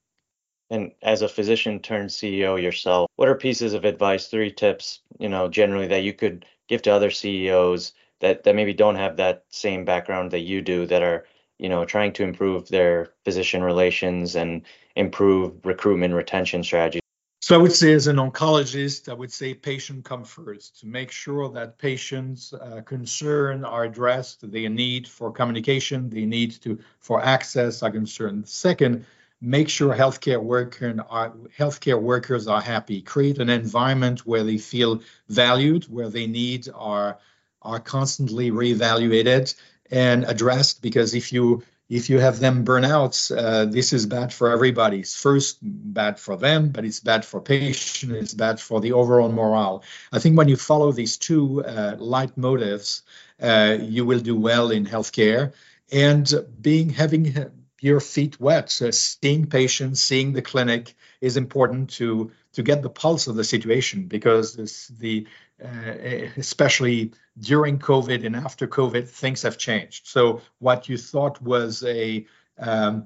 And 0.70 0.90
as 1.00 1.22
a 1.22 1.28
physician 1.28 1.78
turned 1.78 2.10
CEO 2.10 2.60
yourself, 2.60 3.08
what 3.14 3.28
are 3.28 3.36
pieces 3.36 3.72
of 3.74 3.84
advice, 3.84 4.26
three 4.26 4.50
tips, 4.50 5.00
you 5.20 5.28
know, 5.28 5.48
generally 5.48 5.86
that 5.86 6.02
you 6.02 6.12
could 6.12 6.44
give 6.66 6.82
to 6.82 6.90
other 6.90 7.12
CEOs 7.12 7.92
that 8.18 8.42
that 8.42 8.56
maybe 8.56 8.74
don't 8.74 8.96
have 8.96 9.18
that 9.18 9.44
same 9.50 9.84
background 9.84 10.32
that 10.32 10.40
you 10.40 10.60
do 10.60 10.86
that 10.86 11.02
are, 11.02 11.24
you 11.56 11.68
know, 11.68 11.84
trying 11.84 12.12
to 12.14 12.24
improve 12.24 12.66
their 12.68 13.12
physician 13.24 13.62
relations 13.62 14.34
and 14.34 14.62
improve 14.96 15.64
recruitment 15.64 16.14
retention 16.14 16.64
strategies? 16.64 17.03
So 17.44 17.54
I 17.54 17.58
would 17.58 17.74
say, 17.74 17.92
as 17.92 18.06
an 18.06 18.16
oncologist, 18.16 19.10
I 19.10 19.12
would 19.12 19.30
say 19.30 19.52
patient 19.52 20.02
come 20.02 20.24
first 20.24 20.80
to 20.80 20.86
make 20.86 21.10
sure 21.10 21.50
that 21.50 21.76
patients' 21.76 22.54
uh, 22.54 22.80
concern 22.86 23.66
are 23.66 23.84
addressed, 23.84 24.50
their 24.50 24.70
need 24.70 25.06
for 25.06 25.30
communication, 25.30 26.08
their 26.08 26.24
need 26.24 26.52
to 26.62 26.78
for 27.00 27.22
access 27.22 27.82
are 27.82 27.90
concerned. 27.90 28.48
Second, 28.48 29.04
make 29.42 29.68
sure 29.68 29.94
healthcare 29.94 30.42
worker 30.42 30.96
are, 31.10 31.34
healthcare 31.58 32.00
workers 32.00 32.48
are 32.48 32.62
happy. 32.62 33.02
Create 33.02 33.36
an 33.36 33.50
environment 33.50 34.20
where 34.24 34.42
they 34.42 34.56
feel 34.56 35.02
valued, 35.28 35.84
where 35.92 36.08
their 36.08 36.26
needs 36.26 36.70
are 36.70 37.18
are 37.60 37.78
constantly 37.78 38.52
reevaluated 38.52 39.54
and 39.90 40.24
addressed. 40.24 40.80
Because 40.80 41.12
if 41.12 41.30
you 41.30 41.62
if 41.88 42.08
you 42.08 42.18
have 42.18 42.40
them 42.40 42.64
burnouts, 42.64 43.30
uh, 43.36 43.66
this 43.66 43.92
is 43.92 44.06
bad 44.06 44.32
for 44.32 44.50
everybody. 44.50 45.00
It's 45.00 45.14
first 45.14 45.58
bad 45.62 46.18
for 46.18 46.36
them, 46.36 46.70
but 46.70 46.84
it's 46.84 47.00
bad 47.00 47.24
for 47.24 47.40
patients. 47.40 48.02
It's 48.02 48.34
bad 48.34 48.58
for 48.60 48.80
the 48.80 48.92
overall 48.92 49.30
morale. 49.30 49.82
I 50.12 50.18
think 50.18 50.36
when 50.36 50.48
you 50.48 50.56
follow 50.56 50.92
these 50.92 51.18
two 51.18 51.62
uh, 51.64 51.96
leitmotifs, 51.96 53.02
uh, 53.40 53.76
you 53.80 54.04
will 54.06 54.20
do 54.20 54.36
well 54.36 54.70
in 54.70 54.86
healthcare. 54.86 55.52
And 55.92 56.32
being 56.60 56.90
having 56.90 57.50
your 57.84 58.00
feet 58.00 58.40
wet, 58.40 58.70
so 58.70 58.90
seeing 58.90 59.44
patients, 59.46 60.00
seeing 60.00 60.32
the 60.32 60.40
clinic 60.40 60.94
is 61.20 61.36
important 61.36 61.90
to 61.90 62.30
to 62.54 62.62
get 62.62 62.80
the 62.80 62.88
pulse 62.88 63.26
of 63.26 63.36
the 63.36 63.44
situation 63.44 64.06
because 64.06 64.56
this, 64.56 64.88
the 64.88 65.26
uh, 65.62 66.28
especially 66.38 67.12
during 67.38 67.78
COVID 67.78 68.24
and 68.24 68.36
after 68.36 68.66
COVID, 68.66 69.06
things 69.06 69.42
have 69.42 69.58
changed. 69.58 70.06
So 70.06 70.40
what 70.60 70.88
you 70.88 70.96
thought 70.96 71.42
was 71.42 71.84
a 71.84 72.24
um, 72.58 73.04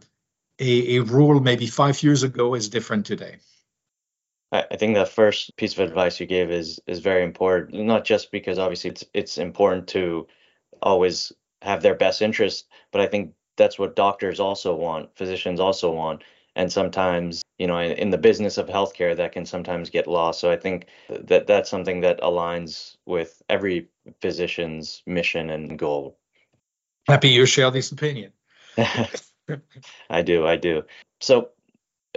a, 0.61 0.97
a, 0.97 1.03
rule 1.03 1.41
maybe 1.41 1.67
five 1.67 2.01
years 2.05 2.23
ago 2.23 2.55
is 2.55 2.69
different 2.69 3.07
today. 3.07 3.39
I 4.53 4.77
think 4.77 4.95
the 4.95 5.07
first 5.07 5.57
piece 5.57 5.73
of 5.73 5.81
advice 5.81 6.21
you 6.21 6.27
gave 6.27 6.53
is 6.53 6.81
is 6.87 7.01
very 7.01 7.25
important. 7.25 7.85
Not 7.85 8.05
just 8.05 8.31
because 8.31 8.61
obviously 8.61 8.91
it's 8.91 9.05
it's 9.13 9.39
important 9.39 9.89
to 9.89 10.29
always 10.81 11.33
have 11.63 11.83
their 11.83 11.97
best 11.97 12.23
interest, 12.23 12.69
but 12.93 13.01
I 13.01 13.07
think 13.09 13.35
that's 13.59 13.79
what 13.79 13.95
doctors 13.95 14.41
also 14.41 14.75
want, 14.75 15.15
physicians 15.15 15.61
also 15.61 15.93
want. 15.93 16.23
And 16.57 16.73
sometimes, 16.73 17.43
you 17.59 17.67
know, 17.67 17.79
in, 17.79 17.93
in 17.93 18.11
the 18.11 18.19
business 18.19 18.57
of 18.57 18.69
healthcare, 18.69 19.15
that 19.17 19.33
can 19.33 19.45
sometimes 19.45 19.91
get 19.91 20.07
lost. 20.07 20.41
So 20.41 20.51
I 20.51 20.57
think 20.57 20.87
that 21.09 21.47
that's 21.47 21.69
something 21.69 22.01
that 22.01 22.21
aligns 22.21 22.97
with 23.05 23.43
every 23.49 23.89
physician's 24.23 25.03
mission 25.07 25.51
and 25.51 25.79
goal. 25.79 26.19
Happy 27.07 27.29
you 27.29 27.47
share 27.47 27.71
this 27.71 27.93
opinion. 27.93 28.33
I 30.11 30.23
do, 30.23 30.47
I 30.47 30.57
do. 30.57 30.83
So 31.21 31.51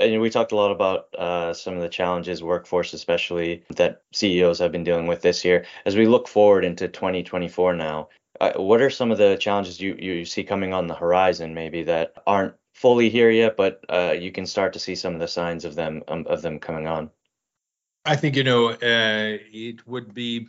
and 0.01 0.21
we 0.21 0.29
talked 0.29 0.51
a 0.51 0.55
lot 0.55 0.71
about 0.71 1.13
uh, 1.15 1.53
some 1.53 1.75
of 1.75 1.81
the 1.81 1.89
challenges, 1.89 2.43
workforce 2.43 2.93
especially, 2.93 3.63
that 3.75 4.01
CEOs 4.11 4.59
have 4.59 4.71
been 4.71 4.83
dealing 4.83 5.07
with 5.07 5.21
this 5.21 5.45
year. 5.45 5.65
As 5.85 5.95
we 5.95 6.07
look 6.07 6.27
forward 6.27 6.65
into 6.65 6.87
2024 6.87 7.73
now, 7.75 8.09
uh, 8.39 8.53
what 8.55 8.81
are 8.81 8.89
some 8.89 9.11
of 9.11 9.17
the 9.17 9.37
challenges 9.37 9.79
you, 9.79 9.95
you 9.99 10.25
see 10.25 10.43
coming 10.43 10.73
on 10.73 10.87
the 10.87 10.95
horizon, 10.95 11.53
maybe 11.53 11.83
that 11.83 12.13
aren't 12.25 12.55
fully 12.73 13.09
here 13.09 13.29
yet, 13.29 13.55
but 13.55 13.83
uh, 13.89 14.15
you 14.17 14.31
can 14.31 14.45
start 14.45 14.73
to 14.73 14.79
see 14.79 14.95
some 14.95 15.13
of 15.13 15.19
the 15.19 15.27
signs 15.27 15.65
of 15.65 15.75
them 15.75 16.03
um, 16.07 16.25
of 16.27 16.41
them 16.41 16.59
coming 16.59 16.87
on? 16.87 17.09
I 18.05 18.15
think 18.15 18.35
you 18.35 18.43
know 18.43 18.69
uh, 18.69 19.37
it 19.51 19.87
would 19.87 20.13
be 20.13 20.47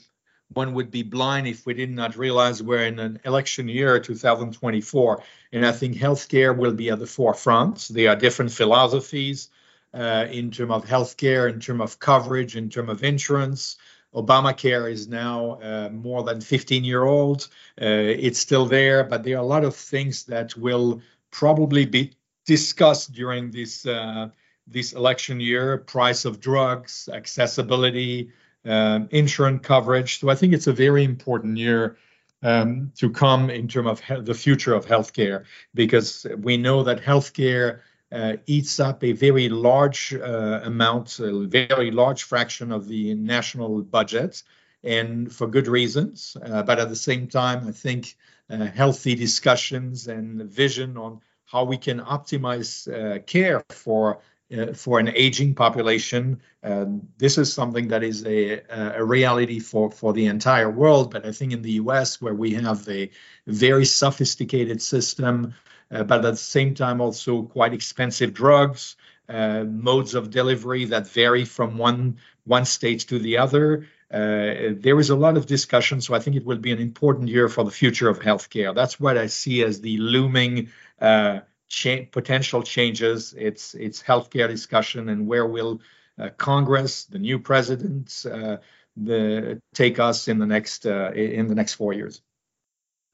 one 0.54 0.74
would 0.74 0.90
be 0.90 1.02
blind 1.02 1.46
if 1.46 1.66
we 1.66 1.74
did 1.74 1.90
not 1.90 2.16
realize 2.16 2.62
we're 2.62 2.84
in 2.84 2.98
an 2.98 3.20
election 3.24 3.68
year, 3.68 3.98
2024. 3.98 5.22
And 5.52 5.66
I 5.66 5.72
think 5.72 5.96
healthcare 5.96 6.56
will 6.56 6.72
be 6.72 6.90
at 6.90 6.98
the 6.98 7.06
forefront. 7.06 7.88
There 7.90 8.10
are 8.10 8.16
different 8.16 8.52
philosophies 8.52 9.48
uh, 9.94 10.26
in 10.30 10.50
terms 10.50 10.72
of 10.72 10.84
healthcare, 10.84 11.52
in 11.52 11.60
terms 11.60 11.80
of 11.80 11.98
coverage, 11.98 12.56
in 12.56 12.70
terms 12.70 12.90
of 12.90 13.04
insurance. 13.04 13.76
Obamacare 14.14 14.90
is 14.90 15.08
now 15.08 15.58
uh, 15.62 15.88
more 15.90 16.22
than 16.22 16.40
15 16.40 16.84
year 16.84 17.04
old. 17.04 17.48
Uh, 17.80 17.86
it's 17.86 18.38
still 18.38 18.66
there, 18.66 19.04
but 19.04 19.24
there 19.24 19.36
are 19.36 19.42
a 19.42 19.46
lot 19.46 19.64
of 19.64 19.74
things 19.74 20.24
that 20.24 20.56
will 20.56 21.00
probably 21.30 21.86
be 21.86 22.12
discussed 22.44 23.12
during 23.12 23.50
this 23.50 23.86
uh, 23.86 24.28
this 24.66 24.92
election 24.92 25.40
year: 25.40 25.78
price 25.78 26.24
of 26.24 26.40
drugs, 26.40 27.08
accessibility, 27.12 28.30
um, 28.64 29.08
insurance 29.10 29.66
coverage. 29.66 30.20
So 30.20 30.28
I 30.28 30.34
think 30.34 30.52
it's 30.52 30.66
a 30.66 30.72
very 30.72 31.04
important 31.04 31.58
year 31.58 31.96
um, 32.42 32.92
to 32.96 33.10
come 33.10 33.50
in 33.50 33.68
terms 33.68 33.88
of 33.88 34.00
he- 34.00 34.20
the 34.20 34.34
future 34.34 34.74
of 34.74 34.86
healthcare 34.86 35.44
because 35.74 36.26
we 36.38 36.56
know 36.56 36.82
that 36.84 37.00
healthcare 37.00 37.80
uh, 38.10 38.36
eats 38.46 38.78
up 38.78 39.02
a 39.02 39.12
very 39.12 39.48
large 39.48 40.14
uh, 40.14 40.60
amount, 40.64 41.18
a 41.18 41.46
very 41.46 41.90
large 41.90 42.24
fraction 42.24 42.70
of 42.70 42.86
the 42.86 43.14
national 43.14 43.82
budget, 43.82 44.42
and 44.84 45.32
for 45.32 45.46
good 45.46 45.66
reasons. 45.66 46.36
Uh, 46.44 46.62
but 46.62 46.78
at 46.78 46.88
the 46.88 46.96
same 46.96 47.26
time, 47.26 47.66
I 47.66 47.72
think 47.72 48.16
uh, 48.50 48.66
healthy 48.66 49.14
discussions 49.14 50.08
and 50.08 50.42
vision 50.42 50.98
on 50.98 51.20
how 51.46 51.64
we 51.64 51.78
can 51.78 52.00
optimize 52.00 52.86
uh, 52.92 53.18
care 53.20 53.62
for 53.70 54.20
uh, 54.52 54.72
for 54.74 54.98
an 54.98 55.08
aging 55.08 55.54
population. 55.54 56.40
Um, 56.62 57.08
this 57.18 57.38
is 57.38 57.52
something 57.52 57.88
that 57.88 58.02
is 58.02 58.24
a, 58.26 58.62
a 58.70 59.04
reality 59.04 59.58
for, 59.58 59.90
for 59.90 60.12
the 60.12 60.26
entire 60.26 60.70
world. 60.70 61.10
But 61.10 61.24
I 61.24 61.32
think 61.32 61.52
in 61.52 61.62
the 61.62 61.72
US, 61.72 62.20
where 62.20 62.34
we 62.34 62.52
have 62.54 62.88
a 62.88 63.10
very 63.46 63.84
sophisticated 63.84 64.82
system, 64.82 65.54
uh, 65.90 66.04
but 66.04 66.24
at 66.24 66.32
the 66.32 66.36
same 66.36 66.74
time 66.74 67.00
also 67.00 67.42
quite 67.42 67.72
expensive 67.72 68.34
drugs, 68.34 68.96
uh, 69.28 69.64
modes 69.64 70.14
of 70.14 70.30
delivery 70.30 70.86
that 70.86 71.08
vary 71.08 71.44
from 71.44 71.78
one 71.78 72.18
one 72.44 72.64
state 72.64 73.00
to 73.00 73.18
the 73.18 73.38
other. 73.38 73.86
Uh, 74.10 74.74
there 74.76 74.98
is 74.98 75.10
a 75.10 75.16
lot 75.16 75.36
of 75.36 75.46
discussion, 75.46 76.00
so 76.00 76.14
I 76.14 76.18
think 76.18 76.36
it 76.36 76.44
will 76.44 76.58
be 76.58 76.72
an 76.72 76.80
important 76.80 77.28
year 77.28 77.48
for 77.48 77.64
the 77.64 77.70
future 77.70 78.10
of 78.10 78.20
healthcare. 78.20 78.74
That's 78.74 79.00
what 79.00 79.16
I 79.16 79.26
see 79.26 79.62
as 79.62 79.80
the 79.80 79.96
looming 79.96 80.68
uh, 81.00 81.40
cha- 81.72 82.04
potential 82.12 82.62
changes. 82.62 83.34
It's 83.36 83.74
it's 83.74 84.02
healthcare 84.02 84.48
discussion 84.48 85.08
and 85.08 85.26
where 85.26 85.46
will 85.46 85.80
uh, 86.18 86.28
Congress, 86.36 87.04
the 87.06 87.18
new 87.18 87.38
president, 87.38 88.24
uh, 88.30 88.58
the 88.96 89.60
take 89.74 89.98
us 89.98 90.28
in 90.28 90.38
the 90.38 90.46
next 90.46 90.86
uh, 90.86 91.10
in 91.12 91.48
the 91.48 91.54
next 91.54 91.74
four 91.74 91.92
years. 91.92 92.22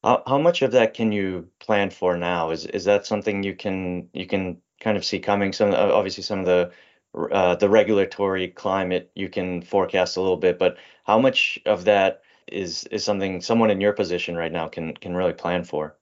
How, 0.03 0.23
how 0.27 0.37
much 0.37 0.61
of 0.61 0.71
that 0.73 0.93
can 0.93 1.11
you 1.11 1.49
plan 1.59 1.89
for 1.89 2.17
now? 2.17 2.51
Is 2.51 2.65
is 2.65 2.85
that 2.85 3.05
something 3.05 3.43
you 3.43 3.55
can 3.55 4.09
you 4.13 4.27
can 4.27 4.61
kind 4.81 4.97
of 4.97 5.05
see 5.05 5.19
coming? 5.19 5.53
Some 5.53 5.73
obviously 5.73 6.23
some 6.23 6.39
of 6.39 6.45
the 6.45 6.71
uh, 7.31 7.55
the 7.55 7.69
regulatory 7.69 8.49
climate 8.49 9.11
you 9.15 9.29
can 9.29 9.61
forecast 9.61 10.17
a 10.17 10.21
little 10.21 10.37
bit, 10.37 10.59
but 10.59 10.77
how 11.05 11.19
much 11.19 11.59
of 11.65 11.85
that 11.85 12.21
is 12.47 12.83
is 12.85 13.03
something 13.05 13.41
someone 13.41 13.71
in 13.71 13.81
your 13.81 13.93
position 13.93 14.35
right 14.35 14.51
now 14.51 14.67
can 14.67 14.93
can 14.95 15.15
really 15.15 15.33
plan 15.33 15.63
for? 15.63 15.98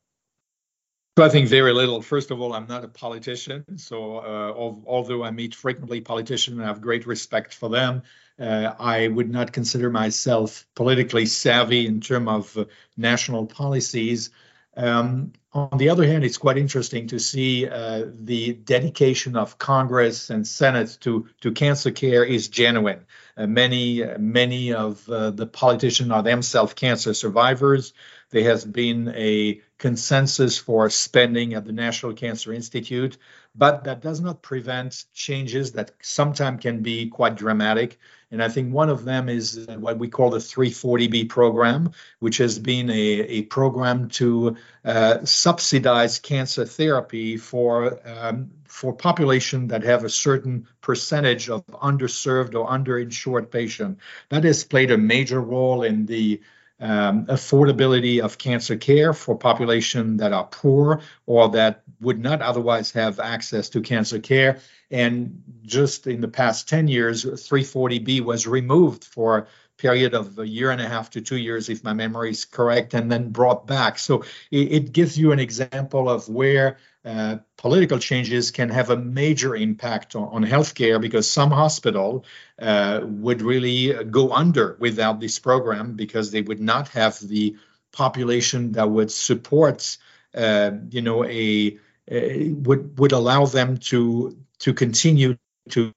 So 1.17 1.23
I 1.23 1.30
think 1.30 1.49
very 1.49 1.73
little. 1.73 1.99
First 2.03 2.30
of 2.30 2.39
all, 2.39 2.53
I'm 2.53 2.67
not 2.67 2.84
a 2.84 2.88
politician. 2.88 3.80
So 3.80 4.17
uh, 4.17 4.53
although 4.86 5.23
I 5.23 5.32
meet 5.32 5.56
frequently 5.56 5.99
politicians 5.99 6.60
and 6.60 6.67
have 6.67 6.80
great 6.80 7.08
respect 7.08 7.56
for 7.56 7.69
them, 7.69 8.03
uh, 8.39 8.75
I 8.80 9.08
would 9.08 9.32
not 9.32 9.51
consider 9.51 9.89
myself 9.89 10.67
politically 10.75 11.25
savvy 11.25 11.88
in 11.88 12.01
terms 12.01 12.30
of 12.30 12.56
uh, 12.56 12.65
national 12.97 13.47
policies. 13.47 14.30
Um, 14.75 15.34
on 15.53 15.80
the 15.80 15.89
other 15.89 16.06
hand, 16.06 16.23
it's 16.23 16.38
quite 16.38 16.60
interesting 16.60 17.08
to 17.08 17.17
see 17.17 17.67
uh, 17.67 18.06
the 18.13 18.53
dedication 18.53 19.36
of 19.36 19.58
Congress 19.58 20.30
and 20.30 20.45
Senate 20.45 20.99
to 21.01 21.27
to 21.41 21.51
cancer 21.51 21.89
care 21.89 22.23
is 22.23 22.47
genuine. 22.47 23.08
Uh, 23.36 23.47
many 23.47 24.03
many 24.19 24.71
of 24.71 25.10
uh, 25.10 25.32
the 25.32 25.47
politicians 25.47 26.12
are 26.12 26.21
themselves 26.21 26.75
cancer 26.75 27.15
survivors. 27.15 27.93
There 28.30 28.43
has 28.43 28.63
been 28.65 29.08
a 29.15 29.62
consensus 29.78 30.58
for 30.58 30.90
spending 30.90 31.54
at 31.54 31.66
the 31.66 31.72
National 31.72 32.13
Cancer 32.13 32.52
Institute, 32.52 33.18
but 33.56 33.84
that 33.84 34.02
does 34.02 34.20
not 34.20 34.42
prevent 34.42 35.06
changes 35.13 35.74
that 35.74 35.92
sometimes 36.02 36.62
can 36.62 36.82
be 36.82 37.10
quite 37.10 37.36
dramatic. 37.36 37.98
And 38.30 38.44
I 38.44 38.50
think 38.50 38.74
one 38.74 38.90
of 38.90 39.06
them 39.06 39.30
is 39.30 39.68
what 39.68 39.98
we 39.98 40.10
call 40.10 40.32
the 40.32 40.40
340B 40.40 41.30
program, 41.30 41.92
which 42.20 42.38
has 42.38 42.60
been 42.60 42.90
a, 42.90 42.94
a 42.94 43.42
program 43.44 44.10
to 44.10 44.58
uh, 44.84 45.24
subsidize 45.24 46.20
cancer 46.20 46.66
therapy 46.66 47.38
for 47.38 48.00
um, 48.06 48.52
for 48.66 48.94
population 48.94 49.68
that 49.68 49.84
have 49.84 50.04
a 50.04 50.10
certain 50.10 50.68
percentage 50.82 51.50
of 51.50 51.66
underserved 51.68 52.54
or 52.54 52.68
underinsured 52.68 53.50
patient. 53.50 53.98
That 54.30 54.44
has 54.44 54.63
played 54.63 54.92
a 54.92 54.98
major 54.98 55.42
role 55.42 55.84
in 55.84 56.06
the 56.06 56.42
um, 56.80 57.26
affordability 57.26 58.20
of 58.20 58.38
cancer 58.38 58.78
care 58.78 59.13
for 59.13 59.36
population 59.36 60.18
that 60.18 60.34
are 60.34 60.46
poor 60.46 61.02
or 61.26 61.50
that 61.50 61.84
would 62.02 62.20
not 62.20 62.42
otherwise 62.42 62.92
have 62.92 63.20
access 63.20 63.70
to 63.70 63.82
cancer 63.82 64.20
care. 64.20 64.60
And 64.92 65.44
just 65.63 66.08
in 66.08 66.22
the 66.22 66.28
past 66.28 66.70
10 66.70 66.88
years, 66.88 67.26
340B 67.26 68.22
was 68.22 68.48
removed 68.48 69.04
for 69.04 69.40
a 69.40 69.48
period 69.78 70.13
of 70.13 70.38
a 70.40 70.48
year 70.48 70.72
and 70.72 70.82
a 70.82 70.88
half 70.88 71.10
to 71.12 71.22
two 71.22 71.38
years, 71.38 71.70
if 71.70 71.84
my 71.84 71.94
memory 71.94 72.32
is 72.32 72.46
correct, 72.46 72.94
and 72.94 73.12
then 73.12 73.32
brought 73.32 73.68
back. 73.68 73.98
So 74.00 74.24
it, 74.52 74.72
it 74.72 74.92
gives 74.92 75.18
you 75.18 75.32
an 75.32 75.40
example 75.40 76.10
of 76.10 76.30
where 76.30 76.78
uh, 77.08 77.38
political 77.56 78.00
changes 78.00 78.52
can 78.52 78.70
have 78.70 78.89
a 78.89 78.98
major 78.98 79.56
impact 79.56 80.13
on, 80.13 80.28
on 80.28 80.43
healthcare 80.43 81.00
because 81.00 81.30
some 81.30 81.52
hospital 81.52 82.26
uh, 82.60 83.00
would 83.04 83.41
really 83.41 83.93
go 84.12 84.34
under 84.34 84.76
without 84.82 85.22
this 85.22 85.39
program 85.39 85.93
because 85.93 86.32
they 86.32 86.41
would 86.41 86.60
not 86.60 86.89
have 86.89 87.17
the 87.20 87.56
population 87.93 88.74
that 88.74 88.89
would 88.89 89.10
support, 89.10 89.98
uh, 90.36 90.72
you 90.89 91.02
know, 91.02 91.24
a, 91.24 91.80
a, 92.10 92.50
would 92.52 93.00
would 93.00 93.13
allow 93.13 93.46
them 93.46 93.78
to 93.78 94.38
to 94.60 94.74
continue 94.74 95.38
to 95.70 95.93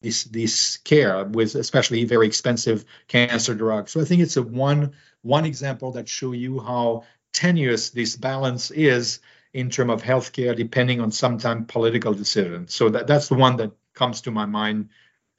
this 0.00 0.24
this 0.24 0.78
care 0.78 1.24
with 1.24 1.54
especially 1.54 2.04
very 2.04 2.26
expensive 2.26 2.86
cancer 3.08 3.54
drugs. 3.54 3.92
So 3.92 4.00
I 4.00 4.04
think 4.04 4.22
it's 4.22 4.38
a 4.38 4.42
one 4.42 4.94
one 5.20 5.44
example 5.44 5.92
that 5.92 6.08
show 6.08 6.32
you 6.32 6.60
how 6.60 7.04
tenuous 7.34 7.90
this 7.90 8.16
balance 8.16 8.70
is 8.70 9.20
in 9.56 9.70
terms 9.70 9.90
of 9.90 10.02
healthcare, 10.02 10.54
depending 10.54 11.00
on 11.00 11.10
sometimes 11.10 11.64
political 11.66 12.12
decisions. 12.12 12.74
So 12.74 12.90
that, 12.90 13.06
that's 13.06 13.28
the 13.28 13.36
one 13.36 13.56
that 13.56 13.72
comes 13.94 14.20
to 14.22 14.30
my 14.30 14.44
mind 14.44 14.90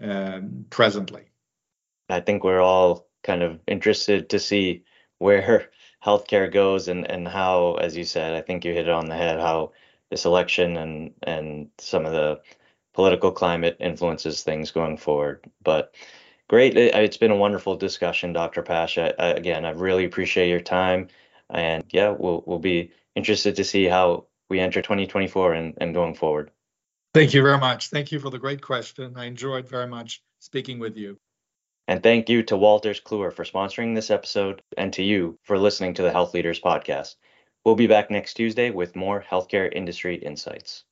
um, 0.01 0.65
presently. 0.71 1.25
I 2.10 2.21
think 2.21 2.43
we're 2.43 2.60
all 2.60 3.08
kind 3.21 3.43
of 3.43 3.60
interested 3.67 4.30
to 4.32 4.39
see 4.39 4.86
where 5.19 5.69
healthcare 6.03 6.51
goes 6.51 6.88
and, 6.88 7.06
and 7.12 7.27
how, 7.27 7.75
as 7.75 7.95
you 7.95 8.03
said, 8.06 8.34
I 8.34 8.41
think 8.41 8.65
you 8.65 8.73
hit 8.73 8.88
it 8.88 8.91
on 8.91 9.06
the 9.06 9.15
head, 9.15 9.39
how 9.39 9.73
this 10.10 10.25
election 10.25 10.77
and, 10.77 11.13
and 11.21 11.69
some 11.77 12.08
of 12.08 12.12
the 12.12 12.41
political 12.95 13.32
climate 13.32 13.77
influences 13.80 14.41
things 14.41 14.71
going 14.71 14.97
forward. 14.97 15.45
But 15.63 15.93
great. 16.47 16.75
It's 16.75 17.17
been 17.17 17.30
a 17.30 17.36
wonderful 17.36 17.75
discussion, 17.75 18.34
Dr. 18.34 18.63
Pasche. 18.63 19.13
Again, 19.19 19.63
I 19.63 19.69
really 19.71 20.06
appreciate 20.06 20.49
your 20.49 20.60
time. 20.60 21.10
And 21.51 21.84
yeah, 21.91 22.10
we'll, 22.10 22.43
we'll 22.47 22.58
be 22.58 22.91
interested 23.17 23.56
to 23.56 23.63
see 23.63 23.86
how 23.86 24.27
we 24.49 24.60
enter 24.60 24.82
2024 24.82 25.53
and, 25.53 25.73
and 25.82 25.93
going 25.93 26.13
forward. 26.13 26.51
Thank 27.13 27.34
you 27.34 27.41
very 27.41 27.58
much. 27.58 27.89
Thank 27.89 28.12
you 28.12 28.19
for 28.19 28.30
the 28.30 28.38
great 28.38 28.62
question. 28.62 29.13
I 29.17 29.25
enjoyed 29.25 29.67
very 29.67 29.88
much 29.88 30.21
speaking 30.39 30.77
with 30.77 30.95
you. 30.95 31.17
And 31.88 32.03
thank 32.03 32.30
you 32.30 32.43
to 32.43 32.56
Wolters 32.56 33.01
Kluwer 33.01 33.34
for 33.34 33.43
sponsoring 33.43 33.95
this 33.95 34.12
episode 34.12 34.62
and 34.77 34.93
to 34.93 35.03
you 35.03 35.39
for 35.43 35.58
listening 35.58 35.95
to 35.95 36.03
the 36.03 36.12
Health 36.12 36.34
Leaders 36.34 36.60
Podcast. 36.60 37.15
We'll 37.65 37.75
be 37.75 37.88
back 37.88 38.12
next 38.12 38.36
Tuesday 38.36 38.69
with 38.69 38.95
more 38.95 39.25
healthcare 39.30 39.71
industry 39.73 40.15
insights. 40.17 40.84